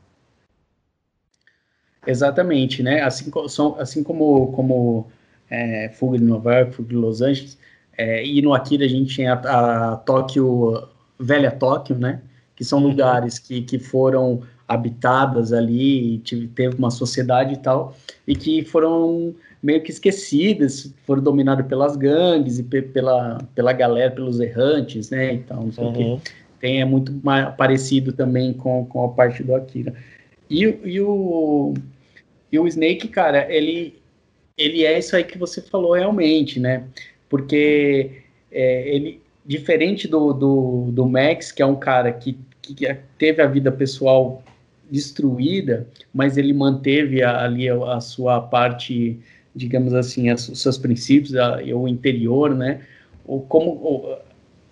[2.07, 3.03] Exatamente, né?
[3.03, 3.31] Assim,
[3.79, 5.07] assim como, como
[5.49, 7.59] é, Fuga de Nova York, Fuga de Los Angeles,
[7.97, 12.23] é, e no Akira a gente tinha a, a Tóquio Velha Tóquio, né?
[12.57, 12.89] Que são uhum.
[12.89, 19.35] lugares que, que foram habitadas ali, tive, teve uma sociedade e tal, e que foram
[19.61, 25.33] meio que esquecidas, foram dominadas pelas gangues e pela, pela galera, pelos errantes, né?
[25.33, 26.21] Então, uhum.
[26.61, 29.93] tem é muito mais parecido também com, com a parte do Akira.
[30.49, 31.75] E, e, o,
[32.53, 34.01] e o Snake, cara, ele,
[34.57, 36.85] ele é isso aí que você falou realmente, né?
[37.29, 42.87] Porque é, ele, diferente do, do, do Max, que é um cara que, que
[43.19, 44.45] teve a vida pessoal
[44.91, 49.19] destruída, mas ele manteve ali a, a sua parte,
[49.55, 52.81] digamos assim, os seus princípios, a, o interior, né?
[53.25, 54.19] O, como, o,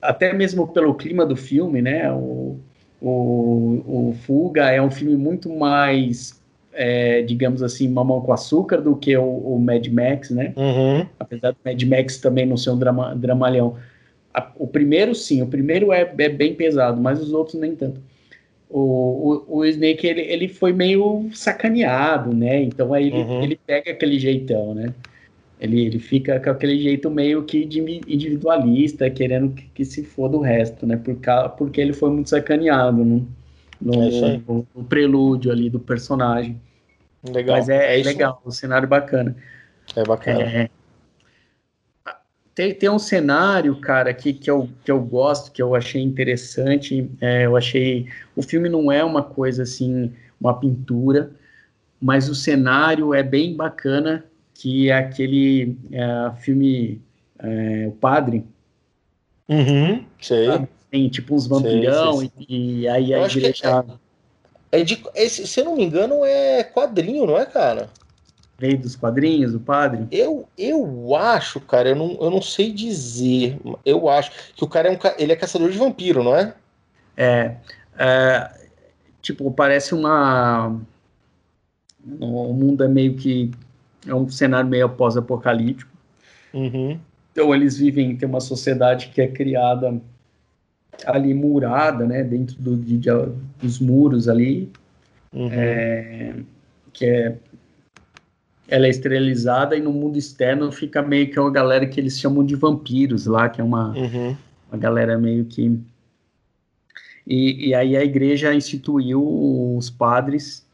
[0.02, 2.10] até mesmo pelo clima do filme, né?
[2.12, 2.58] O,
[3.00, 6.40] o, o Fuga é um filme muito mais,
[6.72, 10.52] é, digamos assim, mamão com açúcar do que o, o Mad Max, né?
[10.56, 11.06] Uhum.
[11.18, 13.76] Apesar do Mad Max também não ser um drama, dramalhão.
[14.34, 18.00] A, o primeiro, sim, o primeiro é, é, bem pesado, mas os outros nem tanto.
[18.70, 22.62] O, o, o Snake, ele, ele foi meio sacaneado, né?
[22.62, 23.42] Então aí ele, uhum.
[23.42, 24.92] ele pega aquele jeitão, né?
[25.60, 27.62] Ele, ele fica com aquele jeito meio que
[28.06, 30.96] individualista, querendo que, que se for do resto, né?
[30.96, 31.18] Por,
[31.56, 33.22] porque ele foi muito sacaneado né?
[33.80, 36.60] no, é no, no, prelúdio ali do personagem.
[37.32, 37.56] Legal.
[37.56, 39.34] Mas é, é legal, um cenário bacana.
[39.96, 40.42] É bacana.
[40.42, 40.70] É,
[42.58, 47.08] tem, tem um cenário, cara, que, que, eu, que eu gosto, que eu achei interessante.
[47.20, 48.08] É, eu achei.
[48.34, 51.30] O filme não é uma coisa assim, uma pintura,
[52.00, 57.00] mas o cenário é bem bacana, que é aquele é, filme
[57.38, 58.44] é, O Padre.
[59.48, 60.48] Uhum, sei.
[60.90, 63.86] Tem tipo uns vampirão sei, sei, E, e, aí a igreja.
[64.72, 67.88] É, é de, esse, se eu não me engano, é quadrinho, não é, cara?
[68.58, 70.08] Veio dos quadrinhos, o padre?
[70.10, 73.56] Eu, eu acho, cara, eu não, eu não sei dizer.
[73.84, 76.54] Eu acho que o cara é um ele é caçador de vampiro, não é?
[77.16, 77.54] É.
[77.96, 78.50] é
[79.22, 80.76] tipo, parece uma.
[82.20, 83.52] O mundo é meio que.
[84.04, 85.90] É um cenário meio pós-apocalíptico.
[86.52, 86.98] Uhum.
[87.30, 90.00] Então eles vivem, tem uma sociedade que é criada
[91.06, 93.10] ali murada, né, dentro do, de, de,
[93.60, 94.68] dos muros ali,
[95.32, 95.48] uhum.
[95.52, 96.34] é,
[96.92, 97.36] que é
[98.68, 102.44] ela é esterilizada e no mundo externo fica meio que uma galera que eles chamam
[102.44, 104.36] de vampiros lá, que é uma, uhum.
[104.70, 105.80] uma galera meio que.
[107.26, 110.66] E, e, aí a igreja instituiu os padres,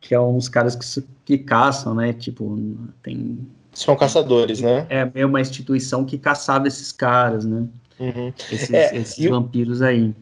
[0.00, 2.14] que são os caras que, que caçam, né?
[2.14, 2.58] Tipo,
[3.02, 3.38] tem.
[3.72, 4.86] São caçadores, né?
[4.88, 7.66] É meio uma instituição que caçava esses caras, né?
[8.00, 8.32] Uhum.
[8.50, 10.14] Esses, é, esses vampiros aí.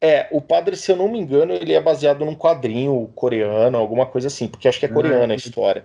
[0.00, 4.06] É, o padre, se eu não me engano, ele é baseado num quadrinho coreano, alguma
[4.06, 5.84] coisa assim, porque acho que é ah, coreana ah, a história.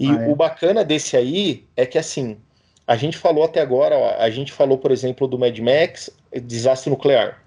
[0.00, 0.28] E ah, é?
[0.28, 2.38] o bacana desse aí é que, assim,
[2.86, 6.08] a gente falou até agora, ó, a gente falou, por exemplo, do Mad Max,
[6.42, 7.42] desastre nuclear.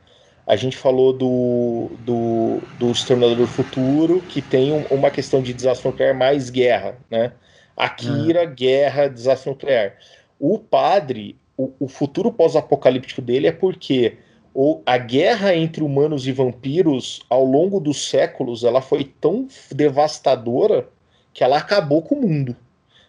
[0.46, 5.52] A gente falou do, do, do Exterminador do Futuro, que tem um, uma questão de
[5.52, 7.32] desastre nuclear mais guerra, né?
[7.76, 8.46] Akira, ah.
[8.46, 9.96] guerra, desastre nuclear.
[10.40, 14.18] O padre, o, o futuro pós-apocalíptico dele é porque
[14.54, 20.88] o, a guerra entre humanos e vampiros, ao longo dos séculos, ela foi tão devastadora
[21.34, 22.56] que ela acabou com o mundo.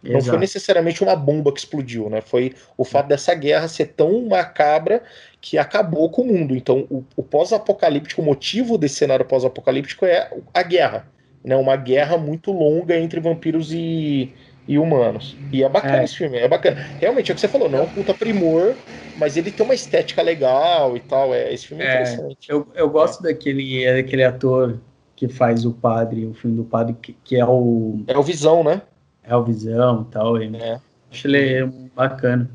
[0.05, 0.13] Exato.
[0.13, 2.21] Não foi necessariamente uma bomba que explodiu, né?
[2.21, 5.03] Foi o fato dessa guerra ser tão macabra
[5.41, 6.55] que acabou com o mundo.
[6.55, 11.07] Então, o, o pós-apocalíptico, o motivo desse cenário pós-apocalíptico é a guerra.
[11.43, 11.57] Né?
[11.57, 14.31] Uma guerra muito longa entre vampiros e,
[14.69, 15.37] e humanos.
[15.51, 16.05] E é bacana é.
[16.05, 16.77] esse filme, é bacana.
[17.01, 18.75] Realmente, é o que você falou, não é um puta primor,
[19.17, 21.35] mas ele tem uma estética legal e tal.
[21.35, 22.51] É, esse filme é, é interessante.
[22.51, 24.79] Eu, eu gosto daquele, daquele ator
[25.17, 28.03] que faz o padre, o filme do padre, que, que é o.
[28.07, 28.83] É o Visão, né?
[29.23, 30.43] É o Visão e tal.
[30.43, 30.81] E É.
[31.11, 32.51] Acho ele bacana.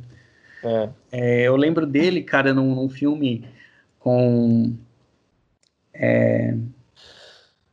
[0.64, 0.90] É.
[1.12, 3.46] É, eu lembro dele, cara, num, num filme
[4.00, 4.74] com.
[5.94, 6.54] é,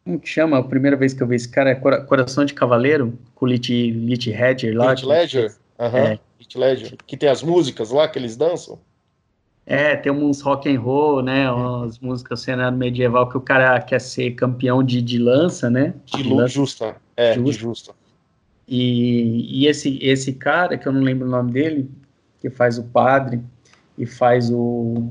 [0.04, 0.58] como que chama?
[0.58, 3.48] A primeira vez que eu vi esse cara é Cora- Coração de Cavaleiro, com o
[3.48, 4.92] Lit, Lit Hedger lá.
[4.92, 5.56] Heath Ledger?
[5.78, 5.98] Aham.
[5.98, 6.20] É.
[6.40, 6.96] Heath Ledger.
[7.06, 8.78] Que tem as músicas lá que eles dançam.
[9.66, 11.50] É, tem uns rock and roll, né?
[11.50, 15.92] Umas músicas cenário medieval que o cara quer ser campeão de, de lança, né?
[16.04, 16.96] De luz justa.
[17.16, 17.62] É, de Justa.
[17.62, 17.94] justa.
[18.68, 21.90] E, e esse, esse cara, que eu não lembro o nome dele,
[22.40, 23.40] que faz o padre
[23.98, 25.10] e faz o,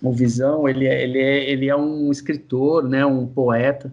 [0.00, 3.92] o Visão, ele é, ele, é, ele é um escritor, né, um poeta,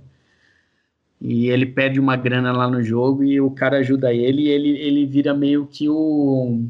[1.20, 4.70] e ele pede uma grana lá no jogo e o cara ajuda ele e ele,
[4.80, 6.66] ele vira meio que o,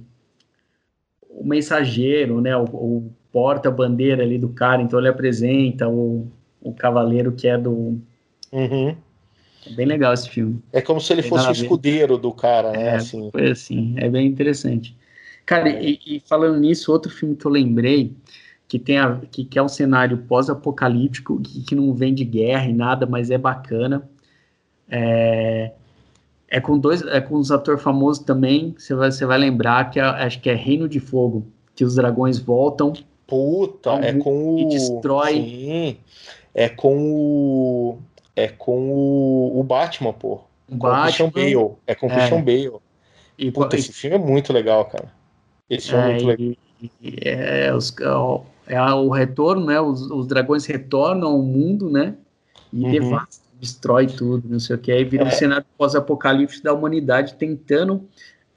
[1.42, 6.28] o mensageiro, né, o, o porta-bandeira ali do cara, então ele apresenta o,
[6.62, 8.00] o cavaleiro que é do...
[8.52, 8.96] Uhum.
[9.66, 10.62] É bem legal esse filme.
[10.72, 12.90] É como se ele fosse o escudeiro do cara, né?
[12.90, 13.30] É, Assim.
[13.32, 14.96] Foi assim, é bem interessante.
[15.46, 18.14] Cara, e, e falando nisso, outro filme que eu lembrei,
[18.68, 22.66] que tem a, que, que é um cenário pós-apocalíptico, que, que não vem de guerra
[22.66, 24.08] e nada, mas é bacana.
[24.90, 25.72] É,
[26.52, 30.00] é com dois, é com uns atores famosos também, você vai, você vai lembrar que
[30.00, 32.94] é- acho que é Reino de Fogo, que os dragões voltam
[33.26, 34.60] Puta, é com o.
[34.60, 35.34] E destrói.
[35.34, 35.98] Sim.
[36.54, 37.98] É com o.
[38.36, 40.42] É com o, o Batman, pô.
[40.70, 41.72] o Com o Christian Batman Bale.
[41.88, 42.16] É com o É.
[42.16, 42.72] Christian Bale.
[43.38, 45.10] e, Puta, e- esse filme é muito legal, cara.
[45.70, 46.56] Esse filme é, É, muito legal.
[46.82, 47.96] e- e- é, os-
[48.68, 49.80] é a- o retorno, né?
[49.80, 52.16] Os, os dragões retornam ao mundo, né?
[52.74, 52.92] E Uhum.
[52.92, 54.92] devastam, destrói tudo, não sei o que.
[54.92, 55.32] Aí vira um É.
[55.32, 58.04] cenário pós-apocalipse da humanidade tentando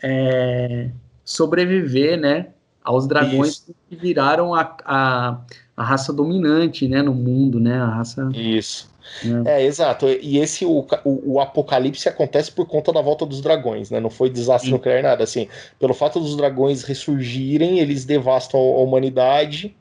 [0.02, 0.88] é,
[1.24, 2.48] sobreviver, né?
[2.82, 5.38] Aos dragões que viraram a, a,
[5.76, 7.02] a raça dominante, né?
[7.02, 7.78] No mundo, né?
[7.80, 8.28] A raça.
[8.34, 8.90] Isso.
[9.24, 9.42] né?
[9.46, 10.07] É, exato.
[10.07, 14.00] E esse, o, o, o apocalipse acontece por conta da volta dos dragões, né?
[14.00, 14.72] Não foi desastre Sim.
[14.74, 15.24] nuclear, nada.
[15.24, 15.48] Assim,
[15.78, 19.74] pelo fato dos dragões ressurgirem, eles devastam a humanidade.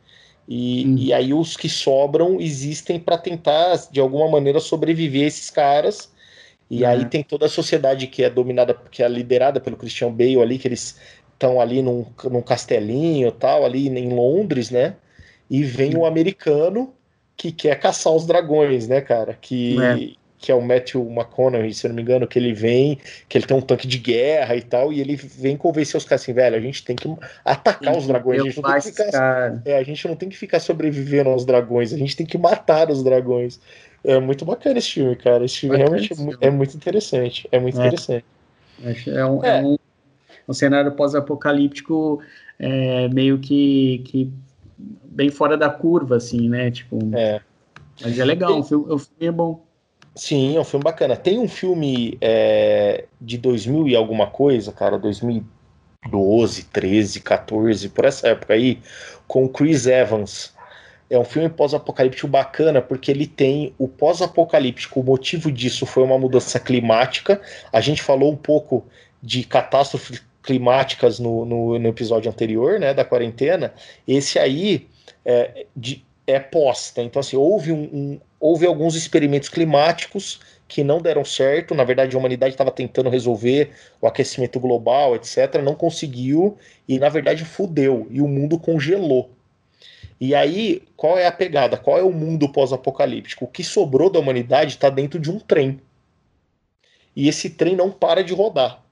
[0.48, 0.96] E, Hum.
[0.98, 6.12] e aí os que sobram existem para tentar, de alguma maneira, sobreviver a esses caras.
[6.70, 6.88] E É.
[6.90, 10.60] aí tem toda a sociedade que é dominada, que é liderada pelo Christian Bale ali,
[10.60, 11.00] que eles
[11.34, 14.98] estão ali num, num castelinho e tal, ali em Londres, né?
[15.50, 16.94] E vem um americano
[17.38, 19.34] que quer caçar os dragões, né, cara?
[19.36, 20.23] Que É.
[20.44, 23.56] que é o Matthew McConaughey, se não me engano, que ele vem, que ele tem
[23.56, 26.60] um tanque de guerra e tal, e ele vem convencer os caras assim, velho, a
[26.60, 27.08] gente tem que
[27.46, 30.36] atacar os dragões, a gente, não tem que ficar, é, a gente não tem que
[30.38, 33.58] ficar sobrevivendo aos dragões, a gente tem que matar os dragões.
[34.04, 35.46] É muito bacana esse filme, cara.
[35.46, 36.38] Esse filme Bacana realmente é filme.
[36.42, 37.48] é muito interessante.
[37.50, 37.88] É muito É.
[37.88, 38.26] interessante.
[39.08, 39.60] É um, É.
[39.60, 39.78] é um,
[40.50, 42.22] um cenário pós-apocalíptico
[42.60, 44.30] é, meio que, que
[45.06, 46.70] bem fora da curva, assim, né?
[46.70, 47.00] Tipo,
[48.02, 49.64] mas é legal, o filme, o filme é bom.
[50.16, 51.16] Sim, é um filme bacana.
[51.16, 58.28] Tem um filme é, de 2000 e alguma coisa, cara, 2012, 13, 14, por essa
[58.28, 58.80] época aí,
[59.28, 60.54] com o Chris Evans.
[61.10, 65.00] É um filme pós-apocalíptico bacana porque ele tem o pós-apocalíptico.
[65.00, 67.42] O motivo disso foi uma mudança climática.
[67.72, 68.86] A gente falou um pouco
[69.22, 73.74] de catástrofes climáticas no, no, no episódio anterior, né, da quarentena.
[74.08, 74.88] Esse aí
[75.26, 77.04] é, de, é pós, né?
[77.04, 81.74] Então, assim, houve, um, um, houve alguns experimentos climáticos que não deram certo.
[81.74, 83.72] Na verdade, a humanidade estava tentando resolver
[84.02, 85.62] o aquecimento global, etc.
[85.64, 88.06] Não conseguiu e, na verdade, fudeu.
[88.12, 89.32] E o mundo congelou.
[90.20, 91.78] E aí, qual é a pegada?
[91.78, 93.46] Qual é o mundo pós-apocalíptico?
[93.46, 95.80] O que sobrou da humanidade está dentro de um trem.
[97.16, 98.84] E esse trem não para de rodar.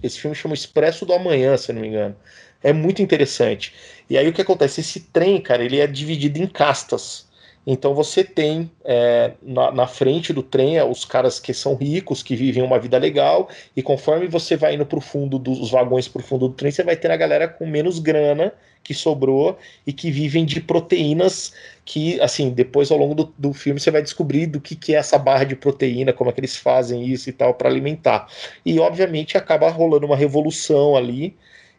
[0.00, 2.14] Esse filme chama Expresso do Amanhã, se não me engano.
[2.62, 3.74] É muito interessante.
[4.08, 4.80] E aí o que acontece?
[4.80, 7.31] Esse trem, cara, ele é dividido em castas.
[7.66, 12.22] Então você tem é, na, na, frente do trem é, os caras que são ricos,
[12.22, 16.22] que vivem uma vida legal, e conforme você vai indo pro fundo dos vagões pro
[16.22, 18.52] fundo do trem, você vai ter a galera com menos grana
[18.82, 19.56] que sobrou
[19.86, 21.52] e que vivem de proteínas
[21.84, 24.98] que, assim, depois ao longo do, do filme você vai descobrir do que, que é
[24.98, 28.28] essa barra de proteína, como é que eles fazem isso e tal para alimentar.
[28.66, 31.36] E obviamente acaba rolando uma revolução ali.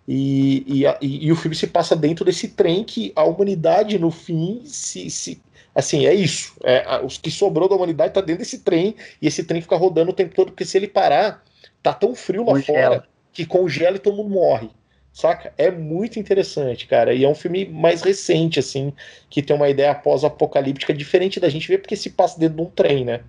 [0.08, 4.12] E, e, e, e, o filme se passa dentro desse trem que a humanidade, no
[4.12, 5.42] fim, se, se
[5.74, 6.54] assim, é isso.
[6.64, 10.12] É, os que sobrou da humanidade tá dentro desse trem, e esse trem fica rodando
[10.12, 11.44] o tempo todo, porque se ele parar,
[11.82, 12.96] tá tão frio lá Congela.
[12.96, 14.70] fora que congela e todo mundo morre.
[15.12, 15.54] Saca?
[15.58, 17.14] É muito interessante, cara.
[17.14, 18.94] E é um filme mais recente, assim,
[19.30, 22.66] que tem uma ideia pós-apocalíptica diferente da gente ver, porque se passa dentro de um
[22.66, 23.22] trem, né?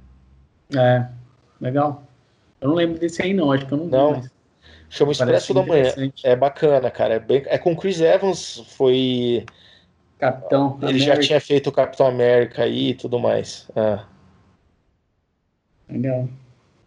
[0.74, 1.06] É,
[1.60, 2.02] legal.
[2.60, 3.52] Eu não lembro desse aí, não.
[3.52, 3.90] Acho que eu não vi.
[3.90, 4.12] Não.
[4.12, 4.34] Mas
[4.94, 5.92] Chama Expresso da Manhã.
[6.22, 7.14] É bacana, cara.
[7.14, 7.42] É, bem...
[7.46, 9.44] é com Chris Evans, foi.
[10.18, 10.78] Capitão.
[10.82, 13.68] Ele já tinha feito o Capitão América aí e tudo mais.
[13.74, 14.04] Ah.
[15.88, 16.28] Legal.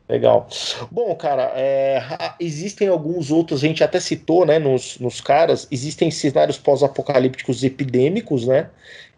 [0.09, 0.47] Legal.
[0.89, 2.01] Bom, cara, é,
[2.39, 8.47] existem alguns outros, a gente até citou, né, nos, nos caras, existem cenários pós-apocalípticos epidêmicos,
[8.47, 8.69] né?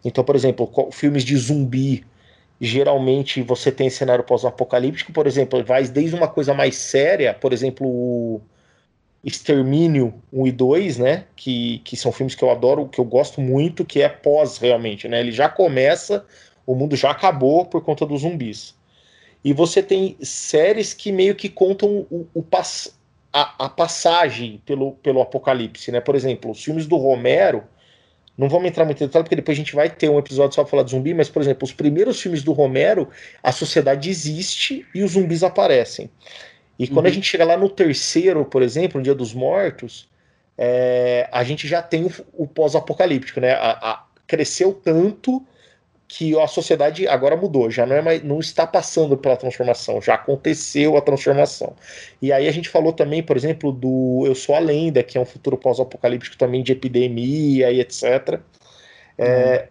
[0.04, 2.04] Então, por exemplo, filmes de zumbi,
[2.60, 7.86] geralmente você tem cenário pós-apocalíptico, por exemplo, vai desde uma coisa mais séria, por exemplo,
[7.86, 8.40] o
[9.22, 11.24] Extermínio 1 e 2, né?
[11.36, 15.06] Que, que são filmes que eu adoro, que eu gosto muito, que é pós realmente,
[15.08, 15.20] né?
[15.20, 16.24] Ele já começa,
[16.66, 18.74] o mundo já acabou por conta dos zumbis.
[19.44, 22.94] E você tem séries que meio que contam o, o pass,
[23.32, 26.00] a, a, passagem pelo, pelo apocalipse, né?
[26.00, 27.64] Por exemplo, os filmes do Romero,
[28.36, 30.62] não vamos entrar muito em detalhe, porque depois a gente vai ter um episódio só
[30.62, 33.08] para falar de zumbi, mas, por exemplo, os primeiros filmes do Romero,
[33.42, 36.10] a sociedade existe e os zumbis aparecem.
[36.80, 37.10] E quando uhum.
[37.10, 40.08] a gente chega lá no terceiro, por exemplo, no Dia dos Mortos,
[40.56, 43.52] é, a gente já tem o, o pós-apocalíptico, né?
[43.52, 45.44] A, a, cresceu tanto
[46.08, 50.14] que a sociedade agora mudou, já não é mais, não está passando pela transformação, já
[50.14, 51.76] aconteceu a transformação.
[52.20, 55.20] E aí a gente falou também, por exemplo, do Eu Sou a Lenda, que é
[55.20, 58.40] um futuro pós-apocalíptico também de epidemia e etc.
[59.18, 59.68] É,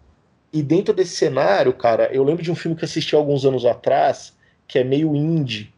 [0.52, 4.32] e dentro desse cenário, cara, eu lembro de um filme que assisti alguns anos atrás,
[4.68, 5.72] que é meio indie.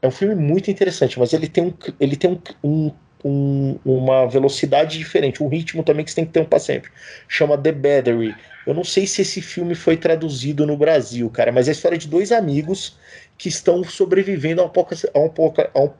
[0.00, 2.92] É um filme muito interessante, mas ele tem, um, ele tem um, um
[3.24, 6.90] um, uma velocidade diferente, um ritmo também que você tem que ter um para sempre.
[7.28, 8.34] Chama The Battery.
[8.66, 11.98] Eu não sei se esse filme foi traduzido no Brasil, cara, mas é a história
[11.98, 12.96] de dois amigos
[13.38, 15.90] que estão sobrevivendo a um, a um, a um,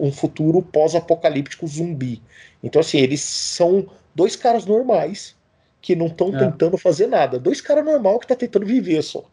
[0.00, 2.22] um futuro pós-apocalíptico zumbi.
[2.62, 5.36] Então, assim, eles são dois caras normais
[5.80, 6.38] que não estão é.
[6.38, 7.38] tentando fazer nada.
[7.38, 9.24] Dois caras normais que estão tá tentando viver só.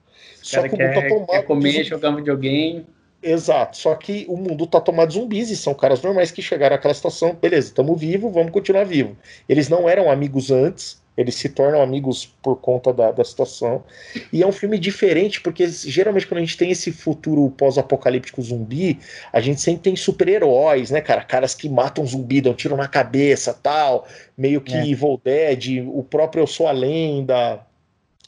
[0.42, 1.28] Só que o mundo tá tomado.
[1.28, 2.86] Quer comer, jogar videogame.
[3.24, 3.78] Exato.
[3.78, 6.94] Só que o mundo tá tomado de zumbis e são caras normais que chegaram àquela
[6.94, 7.36] situação.
[7.42, 9.16] Beleza, estamos vivos, vamos continuar vivo.
[9.48, 13.84] Eles não eram amigos antes, eles se tornam amigos por conta da, da situação.
[14.32, 19.00] E é um filme diferente, porque geralmente quando a gente tem esse futuro pós-apocalíptico zumbi,
[19.32, 21.24] a gente sempre tem super-heróis, né, cara?
[21.24, 24.08] Caras que matam zumbi, dão tiro na cabeça tal.
[24.38, 24.86] Meio que é.
[24.86, 27.66] Evil Dead, o próprio Eu Sou a Lenda.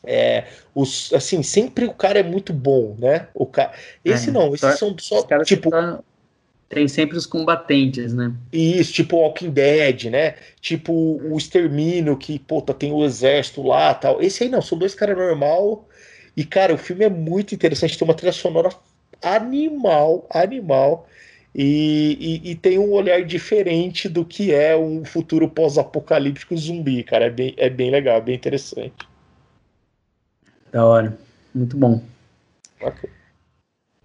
[0.08, 3.28] É, os, assim, sempre o cara é muito bom, né?
[3.34, 5.70] O cara, esse é, não, esses são só tipo.
[5.70, 6.00] Tá
[6.68, 8.34] tem sempre os combatentes, né?
[8.52, 10.36] Isso, tipo Walking Dead, né?
[10.60, 14.22] Tipo o Extermínio, que, puta, tem o exército lá tal.
[14.22, 15.88] Esse aí não, são dois caras normal.
[16.36, 18.70] E, cara, o filme é muito interessante, tem uma trilha sonora
[19.22, 21.08] animal, animal.
[21.54, 27.26] E, e, e tem um olhar diferente do que é um futuro pós-apocalíptico zumbi, cara.
[27.26, 28.94] É bem, é bem legal, bem interessante.
[30.76, 31.18] Da hora.
[31.54, 32.02] Muito bom.
[32.82, 33.10] Okay.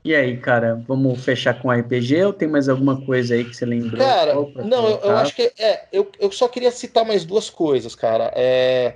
[0.05, 3.67] E aí, cara, vamos fechar com RPG ou tem mais alguma coisa aí que você
[3.67, 3.99] lembrou?
[3.99, 5.87] Cara, não, eu, eu, acho que é.
[5.93, 8.33] Eu, eu só queria citar mais duas coisas, cara.
[8.37, 8.95] É,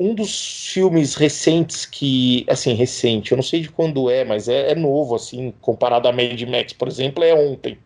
[0.00, 2.46] um dos filmes recentes que.
[2.48, 6.12] Assim, recente, eu não sei de quando é, mas é, é novo, assim, comparado a
[6.12, 7.76] Mad Max, por exemplo, é ontem.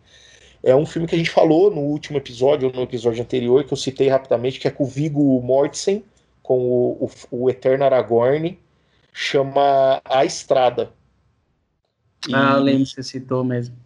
[0.63, 3.73] É um filme que a gente falou no último episódio, ou no episódio anterior, que
[3.73, 6.05] eu citei rapidamente, que é com o Vigo Mortensen,
[6.41, 8.57] com o, o, o Eterno Aragorn,
[9.13, 10.93] chama A Estrada.
[12.29, 12.35] E...
[12.35, 13.77] Ah, eu lembro que você citou mesmo.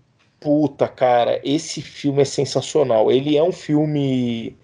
[0.40, 3.10] Puta, cara, esse filme é sensacional.
[3.10, 4.56] Ele é um filme.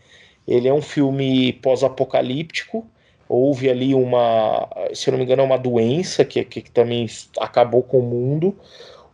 [0.46, 2.86] Ele é um filme pós-apocalíptico.
[3.28, 4.68] Houve ali uma.
[4.94, 7.06] Se eu não me engano, é uma doença que, que, que também
[7.38, 8.56] acabou com o mundo.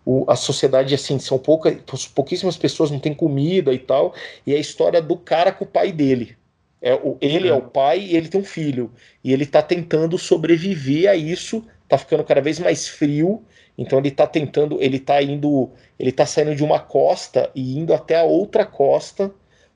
[0.07, 1.77] O, a sociedade, assim, são pouca,
[2.15, 4.15] pouquíssimas pessoas, não tem comida e tal.
[4.47, 6.37] E é a história do cara com o pai dele.
[6.85, 7.51] É, o, ele é.
[7.51, 8.93] é o pai e ele tem um filho.
[9.23, 11.65] E ele tá tentando sobreviver a isso.
[11.89, 13.43] Tá ficando cada vez mais frio
[13.77, 17.93] então ele está tentando, ele está indo, ele está saindo de uma costa e indo
[17.93, 19.33] até a outra costa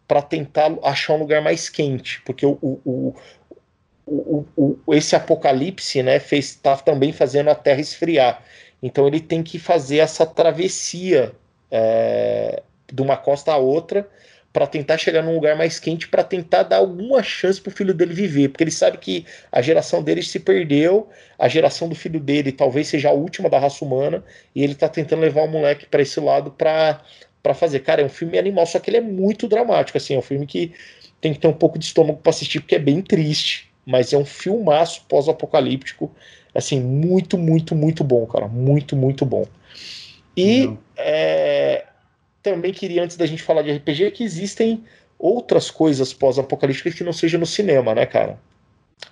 [0.07, 3.15] para tentar achar um lugar mais quente, porque o, o,
[4.07, 8.43] o, esse apocalipse, né, fez tá também fazendo a Terra esfriar.
[8.83, 11.33] Então ele tem que fazer essa travessia
[11.71, 14.09] é, de uma costa a outra
[14.59, 17.95] para tentar chegar num lugar mais quente, para tentar dar alguma chance para o filho
[17.95, 22.19] dele viver, porque ele sabe que a geração dele se perdeu, a geração do filho
[22.19, 24.25] dele talvez seja a última da raça humana,
[24.57, 27.01] e ele está tentando levar o moleque para esse lado para
[27.41, 27.79] para fazer.
[27.81, 30.45] Cara, é um filme animal, só que ele é muito dramático, assim, é um filme
[30.45, 30.73] que
[31.21, 34.19] tem que ter um pouco de estômago para assistir, porque é bem triste, mas é
[34.19, 36.13] um filmaço pós-apocalíptico,
[36.53, 39.47] assim, muito, muito, muito bom, cara, muito, muito bom.
[40.37, 41.85] E é,
[42.51, 44.85] também queria, antes da gente falar de RPG, que existem
[45.19, 48.39] outras coisas pós-apocalípticas que não sejam no cinema, né, cara?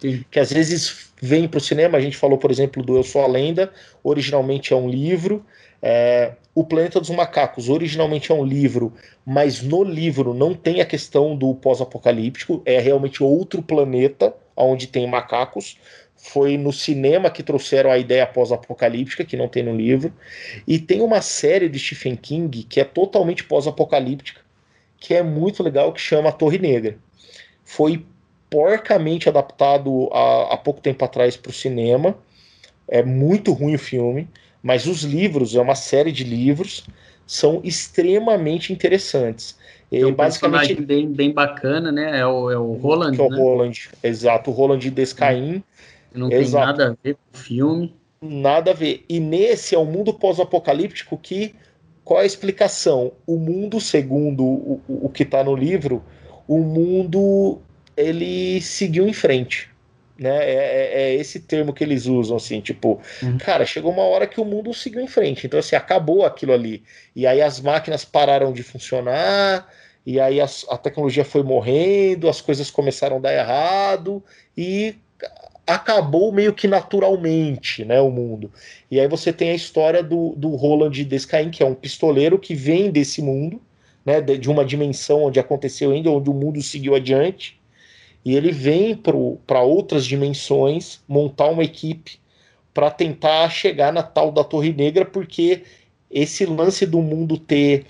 [0.01, 0.25] Sim.
[0.31, 3.23] Que às vezes vem para o cinema, a gente falou, por exemplo, do Eu Sou
[3.23, 3.73] a Lenda,
[4.03, 5.45] originalmente é um livro.
[5.83, 8.93] É, o Planeta dos Macacos, originalmente é um livro,
[9.25, 15.07] mas no livro não tem a questão do pós-apocalíptico, é realmente outro planeta onde tem
[15.07, 15.79] macacos.
[16.33, 20.13] Foi no cinema que trouxeram a ideia pós-apocalíptica, que não tem no livro.
[20.67, 24.41] E tem uma série de Stephen King que é totalmente pós-apocalíptica,
[24.99, 26.97] que é muito legal, que chama A Torre Negra.
[27.65, 28.05] Foi
[28.51, 32.17] porcamente adaptado há, pouco tempo atrás para o cinema.
[32.89, 34.29] É muito ruim o filme,
[34.63, 36.87] mas os livros, é uma série de livros,
[37.27, 39.57] são extremamente interessantes.
[39.91, 42.19] Tem um basicamente bem, bem bacana, né?
[42.19, 43.15] É o, é o Roland.
[43.15, 43.37] Que é o né?
[43.37, 43.73] Roland,
[44.03, 45.63] exato, o Roland Descaim.
[46.17, 46.67] Não tem exato.
[46.67, 47.97] nada a ver com o filme.
[48.21, 49.05] Nada a ver.
[49.09, 51.55] E nesse é um mundo pós-apocalíptico que.
[52.03, 53.13] Qual é a explicação?
[53.27, 56.05] O mundo, segundo o, o que está no livro,
[56.47, 57.59] o mundo
[57.97, 59.69] ele seguiu em frente.
[60.19, 60.31] Né?
[60.31, 63.37] É, é, é, esse termo que eles usam, assim, tipo, uhum.
[63.39, 66.83] cara, chegou uma hora que o mundo seguiu em frente, então assim, acabou aquilo ali.
[67.15, 69.69] E aí as máquinas pararam de funcionar,
[70.07, 74.25] e aí a tecnologia foi morrendo, as coisas começaram a dar errado,
[74.57, 74.95] e
[75.67, 78.53] acabou meio que naturalmente, né, o mundo.
[78.91, 82.55] E aí você tem a história do, do Roland Descaim, que é um pistoleiro que
[82.55, 83.61] vem desse mundo,
[84.05, 87.59] né, de, de uma dimensão onde aconteceu ainda, onde o mundo seguiu adiante,
[88.25, 92.19] e ele vem para outras dimensões montar uma equipe
[92.73, 95.63] para tentar chegar na tal da Torre Negra, porque
[96.11, 97.87] esse lance do mundo ter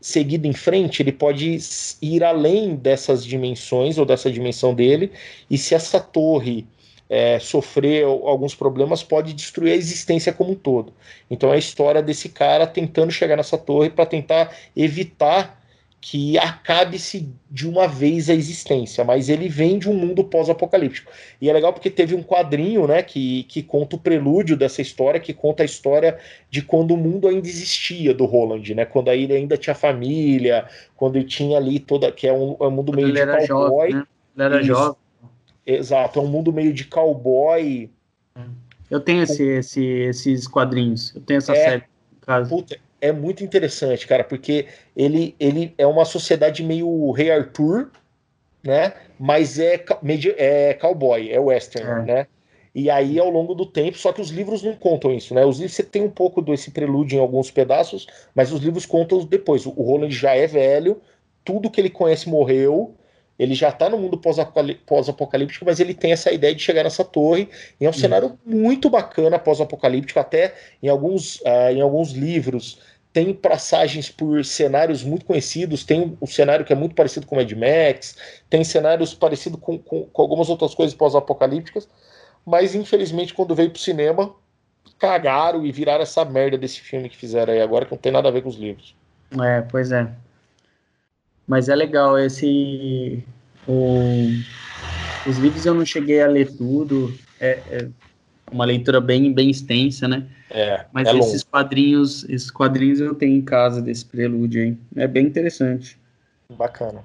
[0.00, 1.58] seguido em frente, ele pode
[2.00, 5.10] ir além dessas dimensões ou dessa dimensão dele,
[5.50, 6.66] e se essa torre
[7.08, 10.92] é, sofrer alguns problemas, pode destruir a existência como um todo.
[11.30, 15.58] Então é a história desse cara tentando chegar nessa torre para tentar evitar
[16.00, 21.10] que acabe-se de uma vez a existência, mas ele vem de um mundo pós-apocalíptico.
[21.40, 25.18] E é legal porque teve um quadrinho, né, que, que conta o prelúdio dessa história,
[25.18, 26.16] que conta a história
[26.48, 31.16] de quando o mundo ainda existia do Roland, né, quando ele ainda tinha família, quando
[31.16, 33.90] ele tinha ali toda, que é um, é um mundo meio de cowboy.
[33.90, 34.06] Jovem, né?
[34.36, 34.96] Ele era jovem.
[35.68, 37.90] Exato, é um mundo meio de cowboy.
[38.90, 41.84] Eu tenho esse, esse, esses quadrinhos, eu tenho essa é, série.
[42.48, 44.66] Puta, é muito interessante, cara, porque
[44.96, 47.90] ele, ele é uma sociedade meio Rei Arthur,
[48.64, 48.94] né?
[49.18, 49.84] Mas é,
[50.38, 52.14] é cowboy, é western, é.
[52.14, 52.26] né?
[52.74, 55.44] E aí, ao longo do tempo, só que os livros não contam isso, né?
[55.44, 59.22] Os livros você tem um pouco desse prelúdio em alguns pedaços, mas os livros contam
[59.24, 59.66] depois.
[59.66, 60.98] O Roland já é velho,
[61.44, 62.94] tudo que ele conhece morreu,
[63.38, 67.48] ele já está no mundo pós-apocalíptico, mas ele tem essa ideia de chegar nessa torre.
[67.80, 72.78] E é um cenário muito bacana pós-apocalíptico, até em alguns, uh, em alguns livros
[73.12, 77.50] tem passagens por cenários muito conhecidos, tem um cenário que é muito parecido com Mad
[77.52, 78.16] Max,
[78.50, 81.88] tem cenários parecidos com, com, com algumas outras coisas pós-apocalípticas,
[82.44, 84.32] mas infelizmente quando veio pro cinema,
[84.98, 88.28] cagaram e viraram essa merda desse filme que fizeram aí agora, que não tem nada
[88.28, 88.94] a ver com os livros.
[89.42, 90.08] É, pois é.
[91.48, 93.24] Mas é legal esse.
[93.66, 94.28] O,
[95.26, 97.12] os livros eu não cheguei a ler tudo.
[97.40, 97.88] É, é
[98.52, 100.26] uma leitura bem, bem extensa, né?
[100.50, 100.84] É.
[100.92, 101.50] Mas é esses longo.
[101.50, 104.76] quadrinhos, esses quadrinhos eu tenho em casa desse prelúdio aí.
[104.96, 105.98] É bem interessante.
[106.50, 107.02] Bacana.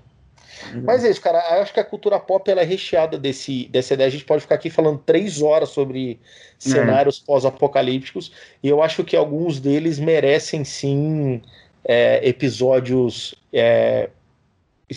[0.73, 0.83] Uhum.
[0.83, 1.39] Mas é isso, cara.
[1.55, 4.07] Eu acho que a cultura pop ela é recheada desse, dessa ideia.
[4.07, 6.19] A gente pode ficar aqui falando três horas sobre
[6.59, 7.25] cenários é.
[7.25, 8.31] pós-apocalípticos.
[8.61, 11.41] E eu acho que alguns deles merecem sim
[11.83, 14.09] é, episódios é,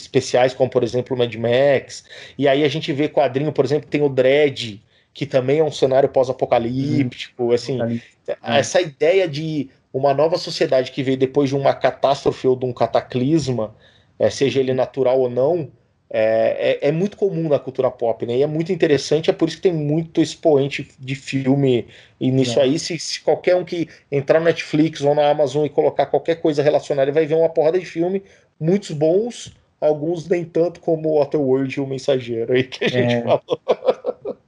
[0.01, 2.05] especiais, como por exemplo o Mad Max.
[2.39, 4.83] E aí a gente vê quadrinho, por exemplo, tem o Dread,
[5.13, 7.45] que também é um cenário pós-apocalíptico.
[7.45, 8.01] Hum, assim,
[8.43, 12.73] essa ideia de uma nova sociedade que veio depois de uma catástrofe ou de um
[12.73, 13.75] cataclisma,
[14.19, 15.71] é, seja ele natural ou não,
[16.09, 18.37] é, é, é, muito comum na cultura pop, né?
[18.37, 21.87] E é muito interessante, é por isso que tem muito expoente de filme
[22.21, 22.63] e nisso é.
[22.63, 26.37] aí, se, se, qualquer um que entrar na Netflix ou na Amazon e colocar qualquer
[26.37, 28.23] coisa relacionada, vai ver uma porrada de filme,
[28.59, 33.15] muitos bons, alguns nem tanto como o Waterworld e o Mensageiro aí que a gente
[33.15, 33.23] é.
[33.23, 33.61] falou.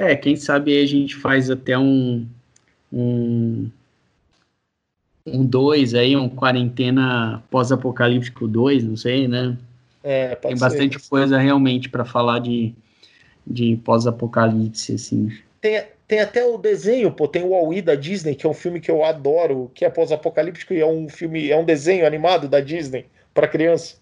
[0.00, 2.24] É, quem sabe a gente faz até um
[2.92, 3.68] um
[5.26, 9.56] um 2 aí, um quarentena pós-apocalíptico 2, não sei, né?
[10.02, 11.08] É, Tem bastante ser.
[11.08, 12.74] coisa realmente para falar de,
[13.46, 15.30] de pós-apocalipse, assim.
[15.60, 18.80] Tem, tem até o desenho, pô, tem o Wall-E da Disney, que é um filme
[18.80, 22.60] que eu adoro, que é pós-apocalíptico e é um filme, é um desenho animado da
[22.60, 23.96] Disney para criança.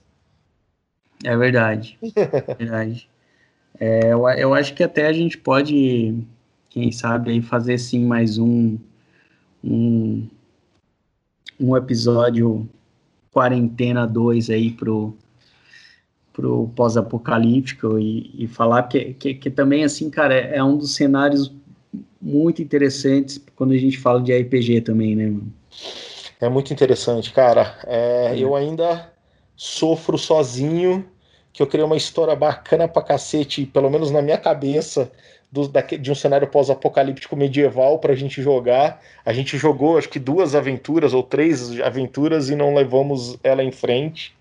[1.24, 1.98] É verdade.
[2.58, 3.08] verdade.
[3.78, 6.16] É, eu, eu acho que até a gente pode,
[6.70, 8.78] quem sabe, aí fazer sim mais um,
[9.62, 10.26] um,
[11.60, 12.68] um episódio
[13.30, 15.14] quarentena 2 aí pro,
[16.32, 20.94] pro pós-apocalíptico e, e, falar que, que, que, também, assim, cara, é, é, um dos
[20.94, 21.52] cenários
[22.20, 25.52] muito interessantes quando a gente fala de RPG também, né, mano?
[26.40, 27.78] É muito interessante, cara.
[27.86, 29.10] É, eu ainda
[29.56, 31.08] sofro sozinho
[31.52, 35.10] que eu criei uma história bacana pra cacete, pelo menos na minha cabeça,
[35.50, 35.66] do,
[35.98, 39.00] de um cenário pós-apocalíptico medieval pra gente jogar.
[39.24, 43.72] A gente jogou acho que duas aventuras ou três aventuras e não levamos ela em
[43.72, 44.36] frente.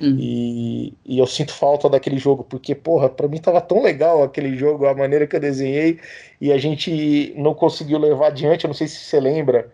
[0.00, 0.16] Hum.
[0.18, 4.56] E, e, eu sinto falta daquele jogo, porque, porra, pra mim tava tão legal aquele
[4.56, 5.98] jogo, a maneira que eu desenhei,
[6.38, 8.64] e a gente não conseguiu levar adiante.
[8.64, 9.72] Eu não sei se você lembra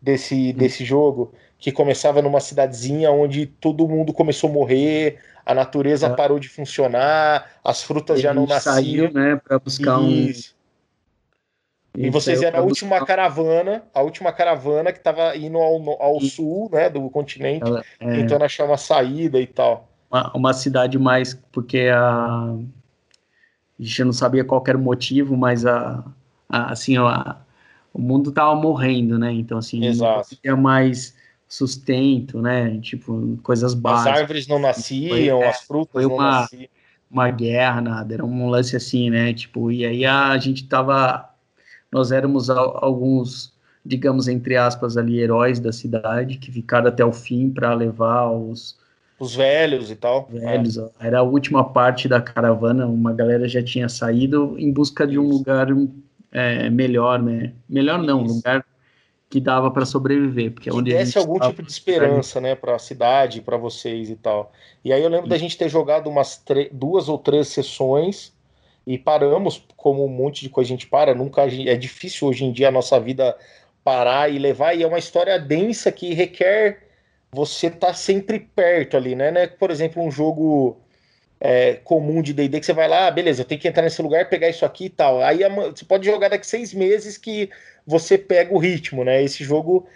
[0.00, 0.58] desse, hum.
[0.58, 6.14] desse jogo, que começava numa cidadezinha onde todo mundo começou a morrer, a natureza é.
[6.14, 8.74] parou de funcionar, as frutas já não nasciam.
[8.74, 10.52] Saiu, né, para buscar Isso.
[10.52, 10.56] um.
[11.98, 13.06] E vocês eram a última buscar...
[13.06, 18.16] caravana, a última caravana que estava indo ao, ao sul, né, do continente, Ela, é...
[18.16, 19.88] tentando achar uma saída e tal.
[20.10, 22.54] Uma, uma, cidade mais, porque a,
[23.78, 26.04] a gente não sabia qual era o motivo, mas a,
[26.50, 27.36] a assim, a,
[27.94, 29.32] o mundo tava morrendo, né?
[29.32, 30.36] Então, assim, Exato.
[30.36, 31.15] tinha mais
[31.48, 32.78] sustento, né?
[32.80, 34.12] Tipo, coisas básicas.
[34.12, 36.68] As árvores não nasciam, foi, as frutas foi uma, não nasciam.
[37.08, 39.32] Uma guerra, nada, era um lance assim, né?
[39.32, 41.30] Tipo, e aí a gente tava.
[41.90, 47.48] Nós éramos alguns, digamos, entre aspas, ali, heróis da cidade, que ficaram até o fim
[47.48, 48.76] para levar os.
[49.18, 50.26] Os velhos e tal.
[50.30, 50.90] Velhos, é.
[51.00, 55.26] era a última parte da caravana, uma galera já tinha saído em busca de um
[55.26, 55.68] lugar
[56.32, 57.52] é, melhor, né?
[57.68, 58.64] Melhor não, um lugar
[59.28, 62.76] que dava para sobreviver, porque é que onde desse algum tipo de esperança, né, para
[62.76, 64.52] a cidade, para vocês e tal.
[64.84, 65.30] E aí eu lembro Sim.
[65.30, 68.32] da gente ter jogado umas duas ou três sessões
[68.86, 72.52] e paramos, como um monte de coisa a gente para, nunca é difícil hoje em
[72.52, 73.36] dia a nossa vida
[73.82, 76.84] parar e levar e é uma história densa que requer
[77.32, 79.30] você estar tá sempre perto ali, né?
[79.30, 79.46] né?
[79.46, 80.76] Por exemplo, um jogo
[81.40, 84.00] é, comum de D&D que você vai lá, ah, beleza, eu tenho que entrar nesse
[84.00, 85.22] lugar, pegar isso aqui e tal.
[85.22, 87.50] Aí você pode jogar daqui seis meses que
[87.86, 89.22] você pega o ritmo, né?
[89.22, 89.86] Esse jogo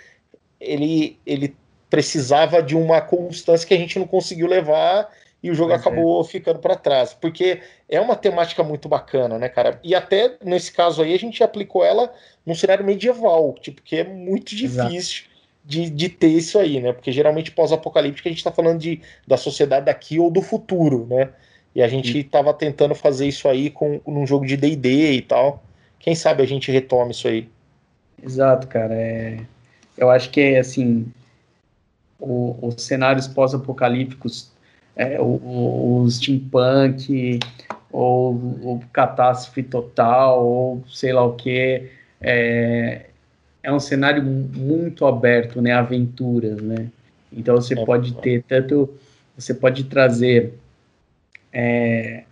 [0.60, 1.56] ele, ele
[1.88, 5.10] precisava de uma constância que a gente não conseguiu levar
[5.42, 5.76] e o jogo é.
[5.76, 6.24] acabou é.
[6.24, 9.80] ficando para trás, porque é uma temática muito bacana, né, cara?
[9.82, 12.12] E até nesse caso aí a gente aplicou ela
[12.44, 15.29] num cenário medieval, tipo, que é muito difícil
[15.70, 16.92] de, de ter isso aí, né?
[16.92, 21.28] Porque geralmente pós-apocalíptico a gente tá falando de, da sociedade daqui ou do futuro, né?
[21.72, 22.22] E a gente Sim.
[22.24, 25.62] tava tentando fazer isso aí com num jogo de D&D e tal.
[26.00, 27.48] Quem sabe a gente retome isso aí.
[28.20, 28.94] Exato, cara.
[28.94, 29.38] É...
[29.96, 31.06] Eu acho que, assim,
[32.18, 34.50] o, os cenários pós-apocalípticos,
[34.96, 37.38] é, o, o, o, steampunk,
[37.92, 41.88] ou o catástrofe total, ou sei lá o que,
[42.20, 43.09] é,
[43.62, 45.72] é um cenário muito aberto, né?
[45.72, 46.88] Aventuras, né?
[47.32, 48.92] Então você é, pode ter tanto,
[49.36, 50.54] você pode trazer
[51.52, 52.24] é,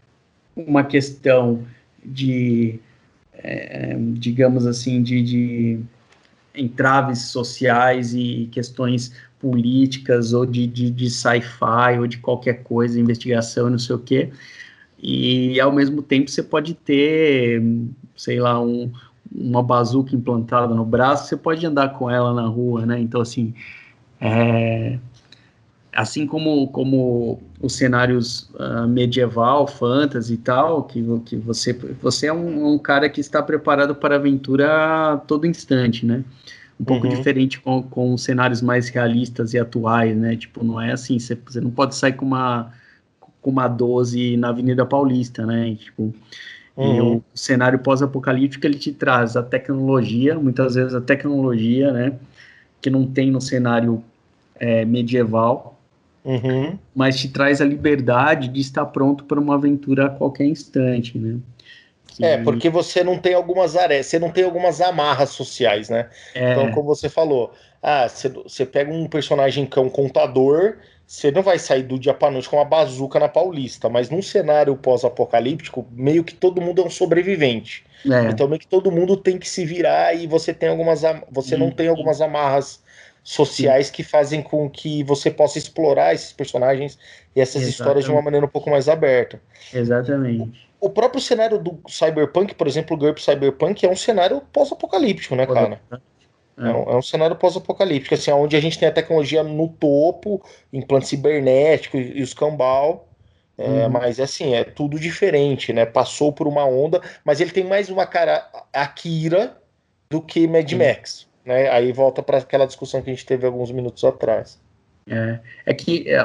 [0.57, 1.65] uma questão
[2.05, 2.81] de
[3.35, 5.81] é, digamos assim, de, de
[6.55, 13.71] entraves sociais e questões políticas ou de, de, de sci-fi ou de qualquer coisa, investigação,
[13.71, 14.31] não sei o quê.
[15.01, 17.63] E ao mesmo tempo você pode ter,
[18.17, 18.91] sei lá, um,
[19.35, 22.99] uma bazuca implantada no braço, você pode andar com ela na rua, né?
[22.99, 23.55] Então, assim,
[24.21, 24.99] é,
[25.93, 32.33] assim como, como os cenários uh, medieval, fantasy e tal, que, que você, você é
[32.33, 36.23] um, um, cara que está preparado para a aventura a todo instante, né?
[36.79, 37.15] Um pouco uhum.
[37.15, 40.37] diferente com, com cenários mais realistas e atuais, né?
[40.37, 42.73] Tipo, não é assim, você, você não pode sair com uma,
[43.43, 45.71] com uma 12 na Avenida Paulista, né?
[45.71, 46.15] E, tipo,
[46.79, 46.97] uhum.
[46.97, 52.13] e o cenário pós-apocalíptico, ele te traz a tecnologia, muitas vezes a tecnologia, né?
[52.81, 54.03] Que não tem no cenário
[54.59, 55.75] é, medieval,
[56.25, 56.79] Uhum.
[56.95, 61.39] mas te traz a liberdade de estar pronto para uma aventura a qualquer instante, né?
[62.07, 62.25] Que...
[62.25, 66.11] É, porque você não tem algumas arestas, você não tem algumas amarras sociais, né?
[66.35, 66.53] É...
[66.53, 67.53] Então, como você falou,
[67.83, 70.77] ah, você, pega um personagem que é um contador,
[71.07, 74.21] você não vai sair do dia para noite com uma bazuca na Paulista, mas num
[74.21, 77.85] cenário pós-apocalíptico, meio que todo mundo é um sobrevivente.
[78.05, 78.31] É.
[78.31, 81.71] Então, meio que todo mundo tem que se virar e você tem algumas, você não
[81.71, 82.83] tem algumas amarras
[83.23, 83.93] sociais Sim.
[83.93, 86.99] que fazem com que você possa explorar esses personagens
[87.35, 87.73] e essas Exatamente.
[87.73, 89.41] histórias de uma maneira um pouco mais aberta.
[89.73, 90.69] Exatamente.
[90.81, 95.47] O próprio cenário do Cyberpunk, por exemplo, o GURP Cyberpunk é um cenário pós-apocalíptico, né,
[95.47, 95.81] cara?
[96.59, 96.69] É.
[96.69, 100.43] É, um, é um, cenário pós-apocalíptico, assim, onde a gente tem a tecnologia no topo,
[100.73, 103.09] implante cibernético e, e os cambal.
[103.57, 103.91] É, uhum.
[103.91, 105.85] Mas assim, é tudo diferente, né?
[105.85, 109.57] Passou por uma onda, mas ele tem mais uma cara Akira
[110.09, 111.27] do que Mad Max.
[111.45, 111.69] Né?
[111.69, 114.61] Aí volta para aquela discussão que a gente teve alguns minutos atrás.
[115.11, 116.19] É, é que é,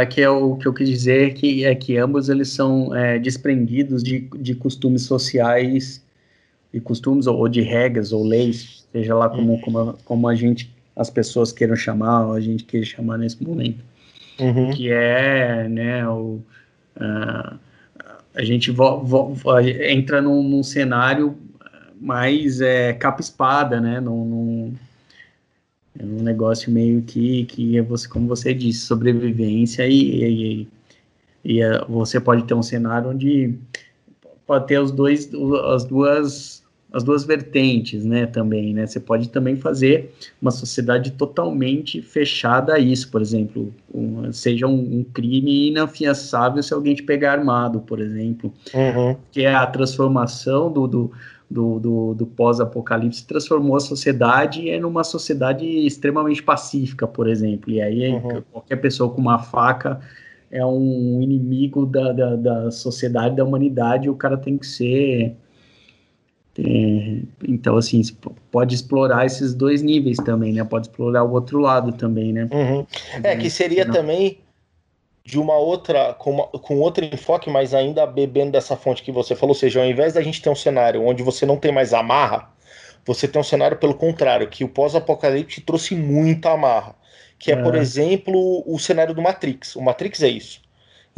[0.00, 3.18] é, que é o que eu quis dizer que é que ambos eles são é,
[3.18, 6.04] desprendidos de, de costumes sociais
[6.78, 9.60] de costumes ou de regras ou leis, seja lá como, uhum.
[9.60, 13.84] como, como a gente as pessoas queiram chamar ou a gente queira chamar nesse momento,
[14.40, 14.70] uhum.
[14.70, 16.40] que é né o
[16.96, 17.58] uh,
[18.34, 21.36] a gente vo, vo, entra num, num, cenário
[22.00, 24.00] mais é, capa-espada, né?
[24.00, 24.74] Num, num,
[25.98, 30.68] é um negócio meio que, que é você, como você disse, sobrevivência e, e,
[31.44, 33.58] e, e você pode ter um cenário onde
[34.46, 35.28] pode ter os dois,
[35.74, 36.62] as duas
[36.92, 42.78] as duas vertentes, né, também, né, você pode também fazer uma sociedade totalmente fechada a
[42.78, 48.00] isso, por exemplo, um, seja um, um, crime inafiançável se alguém te pegar armado, por
[48.00, 49.16] exemplo, uhum.
[49.30, 51.12] que é a transformação do, do,
[51.50, 57.82] do, do, do pós-apocalipse transformou a sociedade em uma sociedade extremamente pacífica, por exemplo, e
[57.82, 58.42] aí uhum.
[58.50, 60.00] qualquer pessoa com uma faca
[60.50, 65.36] é um inimigo da, da, da sociedade, da humanidade, e o cara tem que ser
[66.60, 68.02] é, então, assim,
[68.50, 70.64] pode explorar esses dois níveis também, né?
[70.64, 72.48] Pode explorar o outro lado também, né?
[72.52, 72.84] Uhum.
[73.22, 73.94] É, que seria Não.
[73.94, 74.40] também
[75.24, 79.36] de uma outra, com, uma, com outro enfoque, mas ainda bebendo dessa fonte que você
[79.36, 81.94] falou, ou seja, ao invés da gente ter um cenário onde você não tem mais
[81.94, 82.50] amarra,
[83.06, 86.96] você tem um cenário pelo contrário, que o pós-apocalipse trouxe muita amarra,
[87.38, 89.76] que é, é, por exemplo, o cenário do Matrix.
[89.76, 90.60] O Matrix é isso.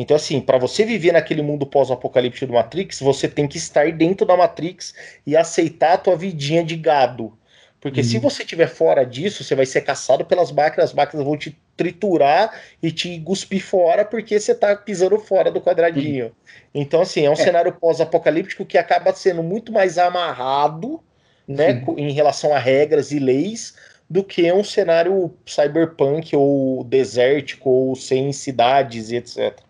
[0.00, 4.24] Então, assim, para você viver naquele mundo pós-apocalíptico do Matrix, você tem que estar dentro
[4.24, 4.94] da Matrix
[5.26, 7.36] e aceitar a tua vidinha de gado.
[7.78, 8.06] Porque uhum.
[8.06, 11.54] se você estiver fora disso, você vai ser caçado pelas máquinas, as máquinas vão te
[11.76, 16.28] triturar e te cuspir fora porque você está pisando fora do quadradinho.
[16.28, 16.32] Uhum.
[16.74, 17.36] Então, assim, é um é.
[17.36, 20.98] cenário pós-apocalíptico que acaba sendo muito mais amarrado,
[21.46, 21.98] né, uhum.
[21.98, 23.74] em relação a regras e leis,
[24.08, 29.60] do que um cenário cyberpunk ou desértico ou sem cidades e etc.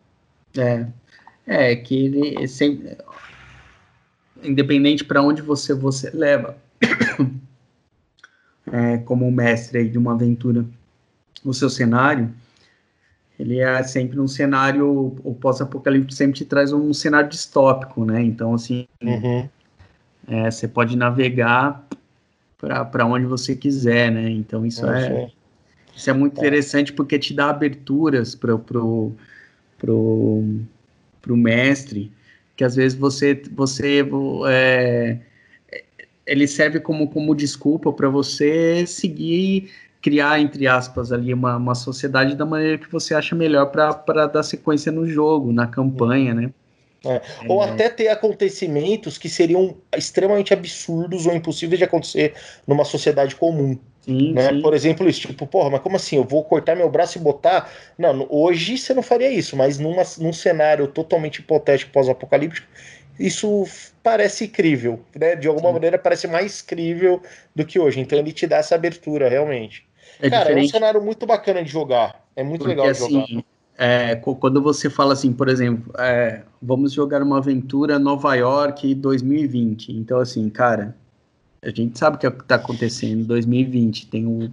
[0.56, 0.86] É,
[1.46, 2.96] é que ele sempre,
[4.42, 6.56] independente para onde você você leva,
[8.72, 10.64] é, como mestre aí de uma aventura,
[11.44, 12.32] o seu cenário,
[13.38, 18.22] ele é sempre um cenário, o pós-apocalipse sempre te traz um cenário distópico, né?
[18.22, 19.48] Então, assim, uhum.
[20.28, 21.86] é, você pode navegar
[22.58, 24.28] para onde você quiser, né?
[24.28, 25.30] Então, isso é,
[25.96, 26.40] isso é muito é.
[26.40, 29.16] interessante porque te dá aberturas para o pro, pro
[31.28, 32.12] mestre,
[32.56, 34.06] que às vezes você, você
[34.48, 35.18] é,
[36.26, 39.70] ele serve como, como desculpa para você seguir
[40.00, 44.42] criar, entre aspas, ali uma, uma sociedade da maneira que você acha melhor para dar
[44.42, 46.50] sequência no jogo, na campanha, né?
[47.04, 47.20] É.
[47.48, 47.70] Ou é.
[47.70, 52.34] até ter acontecimentos que seriam extremamente absurdos ou impossíveis de acontecer
[52.66, 53.78] numa sociedade comum.
[54.00, 54.48] Sim, né?
[54.48, 54.62] Sim.
[54.62, 56.16] Por exemplo, isso, tipo, porra, mas como assim?
[56.16, 57.70] Eu vou cortar meu braço e botar.
[57.98, 62.66] Não, hoje você não faria isso, mas numa, num cenário totalmente hipotético pós-apocalíptico,
[63.18, 63.64] isso
[64.02, 65.36] parece crível, né?
[65.36, 65.74] De alguma sim.
[65.74, 67.20] maneira parece mais crível
[67.54, 68.00] do que hoje.
[68.00, 69.86] Então ele te dá essa abertura, realmente.
[70.18, 70.64] É Cara, diferente.
[70.64, 72.24] é um cenário muito bacana de jogar.
[72.34, 73.44] É muito Porque, legal de assim, jogar.
[73.76, 79.92] É, quando você fala assim, por exemplo, é, vamos jogar uma aventura Nova York 2020.
[79.92, 80.94] Então, assim, cara,
[81.62, 84.06] a gente sabe o que é está acontecendo em 2020.
[84.08, 84.50] Tem um,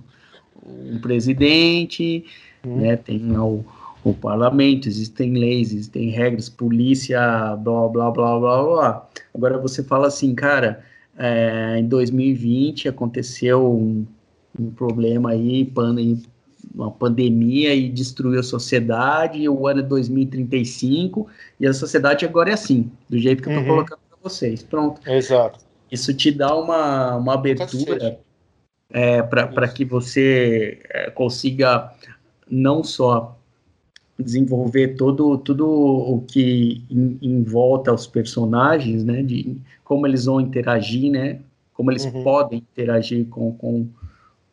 [0.66, 2.26] um presidente,
[2.66, 2.78] hum.
[2.78, 3.64] né, tem o,
[4.04, 7.20] o parlamento, existem leis, existem regras, polícia,
[7.58, 9.10] blá, blá, blá, blá, blá.
[9.34, 10.84] Agora você fala assim, cara,
[11.18, 14.06] é, em 2020 aconteceu um,
[14.60, 16.18] um problema aí, pandemia
[16.74, 21.28] uma pandemia e destruiu a sociedade, e o ano é 2035,
[21.60, 23.76] e a sociedade agora é assim, do jeito que eu estou uhum.
[23.76, 24.62] colocando para vocês.
[24.62, 25.02] Pronto.
[25.10, 25.67] Exato.
[25.92, 28.20] Isso te dá uma, uma abertura
[28.90, 31.92] é, para que você é, consiga
[32.50, 33.38] não só
[34.20, 40.42] desenvolver todo, tudo o que em, em, volta aos personagens, né, de como eles vão
[40.42, 41.40] interagir, né,
[41.74, 42.24] como eles uhum.
[42.24, 43.88] podem interagir com, com,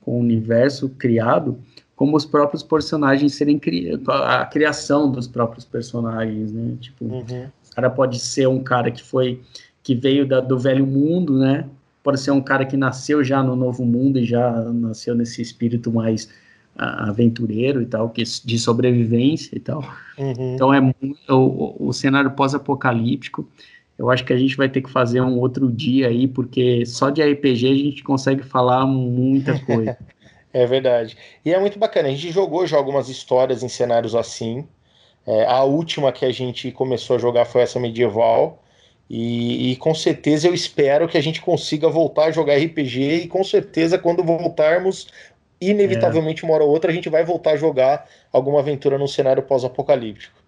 [0.03, 1.59] com o universo criado,
[1.97, 3.99] como os próprios personagens serem cri...
[4.09, 6.77] a criação dos próprios personagens, né?
[6.81, 7.21] Tipo, uhum.
[7.21, 9.41] o cara pode ser um cara que foi
[9.85, 11.67] que veio da, do velho mundo, né?
[12.03, 15.93] Pode ser um cara que nasceu já no novo mundo e já nasceu nesse espírito
[15.93, 16.25] mais
[16.77, 19.85] uh, aventureiro e tal, que de sobrevivência e tal.
[20.19, 20.55] Uhum.
[20.55, 20.81] Então é
[21.29, 23.47] o, o cenário pós-apocalíptico.
[23.97, 27.11] Eu acho que a gente vai ter que fazer um outro dia aí, porque só
[27.11, 29.97] de RPG a gente consegue falar muita coisa.
[30.55, 31.17] É verdade.
[31.45, 32.07] E é muito bacana.
[32.07, 34.65] A gente jogou já algumas histórias em cenários assim.
[35.27, 38.63] É, a última que a gente começou a jogar foi essa medieval.
[39.09, 43.25] E, e, com certeza eu espero que a gente consiga voltar a jogar RPG.
[43.25, 45.09] E com certeza, quando voltarmos,
[45.61, 49.43] inevitavelmente, uma hora ou outra, a gente vai voltar a jogar alguma aventura no cenário
[49.43, 50.44] pós-apocalíptico.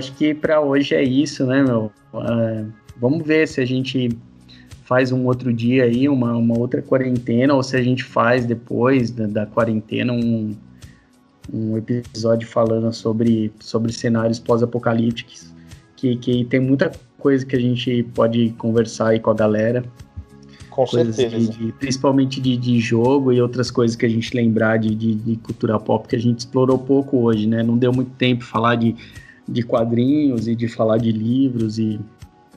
[0.00, 1.92] Acho que para hoje é isso, né, meu?
[2.12, 4.08] Uh, vamos ver se a gente
[4.84, 9.10] faz um outro dia aí, uma, uma outra quarentena, ou se a gente faz depois
[9.10, 10.56] da, da quarentena um,
[11.52, 15.52] um episódio falando sobre, sobre cenários pós-apocalípticos,
[15.94, 19.84] que, que tem muita coisa que a gente pode conversar aí com a galera.
[20.70, 21.52] Com coisas certeza.
[21.52, 25.14] De, de, principalmente de, de jogo e outras coisas que a gente lembrar de, de,
[25.14, 27.62] de, cultura pop que a gente explorou pouco hoje, né?
[27.62, 28.96] Não deu muito tempo falar de,
[29.50, 32.00] de quadrinhos e de falar de livros e.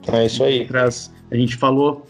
[0.07, 0.61] É isso aí.
[0.61, 2.05] Outras, a gente falou.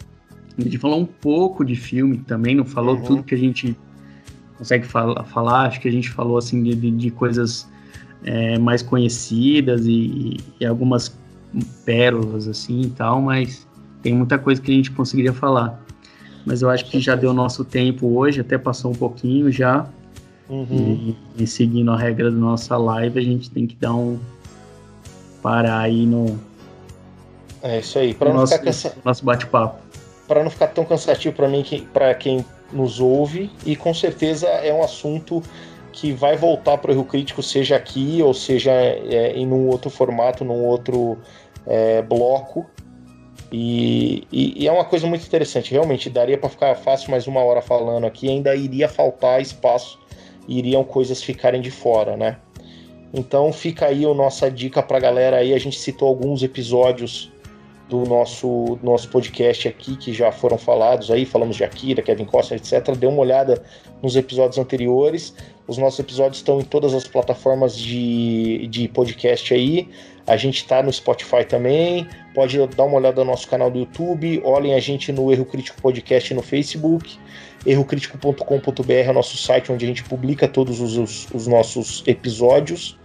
[0.56, 3.02] A gente falou um pouco de filme também, não falou uhum.
[3.02, 3.76] tudo que a gente
[4.56, 5.66] consegue fala, falar.
[5.66, 7.68] Acho que a gente falou assim de, de, de coisas
[8.24, 11.16] é, mais conhecidas e, e, algumas
[11.84, 13.66] pérolas assim e tal, mas
[14.00, 15.82] tem muita coisa que a gente conseguiria falar.
[16.46, 19.88] Mas eu acho que já deu nosso tempo hoje, até passou um pouquinho já.
[20.48, 21.16] Uhum.
[21.36, 24.18] E, e, seguindo a regra da nossa live, a gente tem que dar um
[25.44, 26.40] parar aí no.
[27.62, 28.96] É isso aí, para não nosso, ficar cansa...
[29.04, 29.78] nosso bate-papo.
[30.26, 34.48] Para não ficar tão cansativo para mim, que, para quem nos ouve, e com certeza
[34.48, 35.42] é um assunto
[35.92, 39.90] que vai voltar para o Erro Crítico, seja aqui ou seja é, em um outro
[39.90, 41.18] formato, num outro
[41.66, 42.66] é, bloco.
[43.52, 45.70] E, e, e, é uma coisa muito interessante.
[45.70, 49.98] Realmente, daria para ficar fácil mais uma hora falando aqui, ainda iria faltar espaço,
[50.48, 52.38] iriam coisas ficarem de fora, né?
[53.14, 55.54] Então fica aí a nossa dica para a galera aí.
[55.54, 57.32] A gente citou alguns episódios
[57.88, 62.60] do nosso, nosso podcast aqui que já foram falados aí, falamos de Akira, Kevin Costner,
[62.60, 62.96] etc.
[62.96, 63.62] Dê uma olhada
[64.02, 65.32] nos episódios anteriores.
[65.68, 69.88] Os nossos episódios estão em todas as plataformas de, de podcast aí.
[70.26, 72.08] A gente está no Spotify também.
[72.34, 74.40] Pode dar uma olhada no nosso canal do YouTube.
[74.44, 77.18] Olhem a gente no Erro Crítico Podcast no Facebook.
[77.66, 82.98] Errocrítico.com.br é o nosso site onde a gente publica todos os, os, os nossos episódios.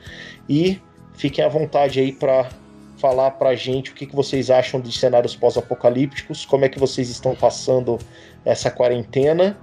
[0.47, 0.79] E
[1.13, 2.49] fiquem à vontade aí para
[2.97, 6.79] falar para a gente o que, que vocês acham de cenários pós-apocalípticos, como é que
[6.79, 7.97] vocês estão passando
[8.45, 9.57] essa quarentena.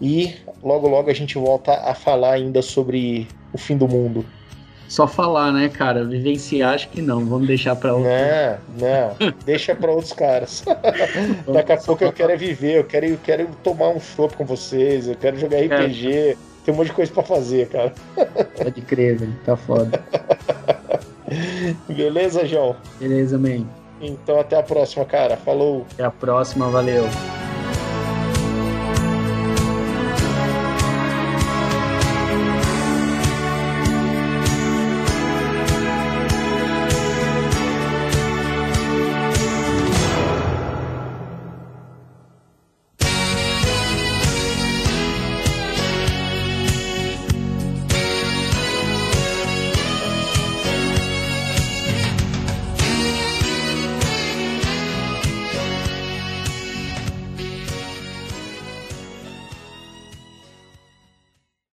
[0.00, 4.24] E logo, logo a gente volta a falar ainda sobre o fim do mundo
[4.88, 6.04] só falar, né, cara?
[6.04, 7.24] Vivenciar, acho que não.
[7.26, 8.12] Vamos deixar para outros.
[8.78, 9.34] Não, não.
[9.44, 10.64] Deixa para outros caras.
[11.52, 14.44] Daqui a pouco eu quero é viver, eu quero, eu quero tomar um chopp com
[14.44, 16.12] vocês, eu quero jogar RPG.
[16.12, 16.36] É.
[16.64, 17.92] Tem um monte de coisa para fazer, cara.
[18.56, 19.36] Pode crer, velho.
[19.44, 20.02] Tá foda.
[21.88, 22.76] Beleza, João?
[22.98, 23.66] Beleza, man.
[24.00, 25.36] Então até a próxima, cara.
[25.36, 25.86] Falou.
[25.92, 27.04] Até a próxima, valeu.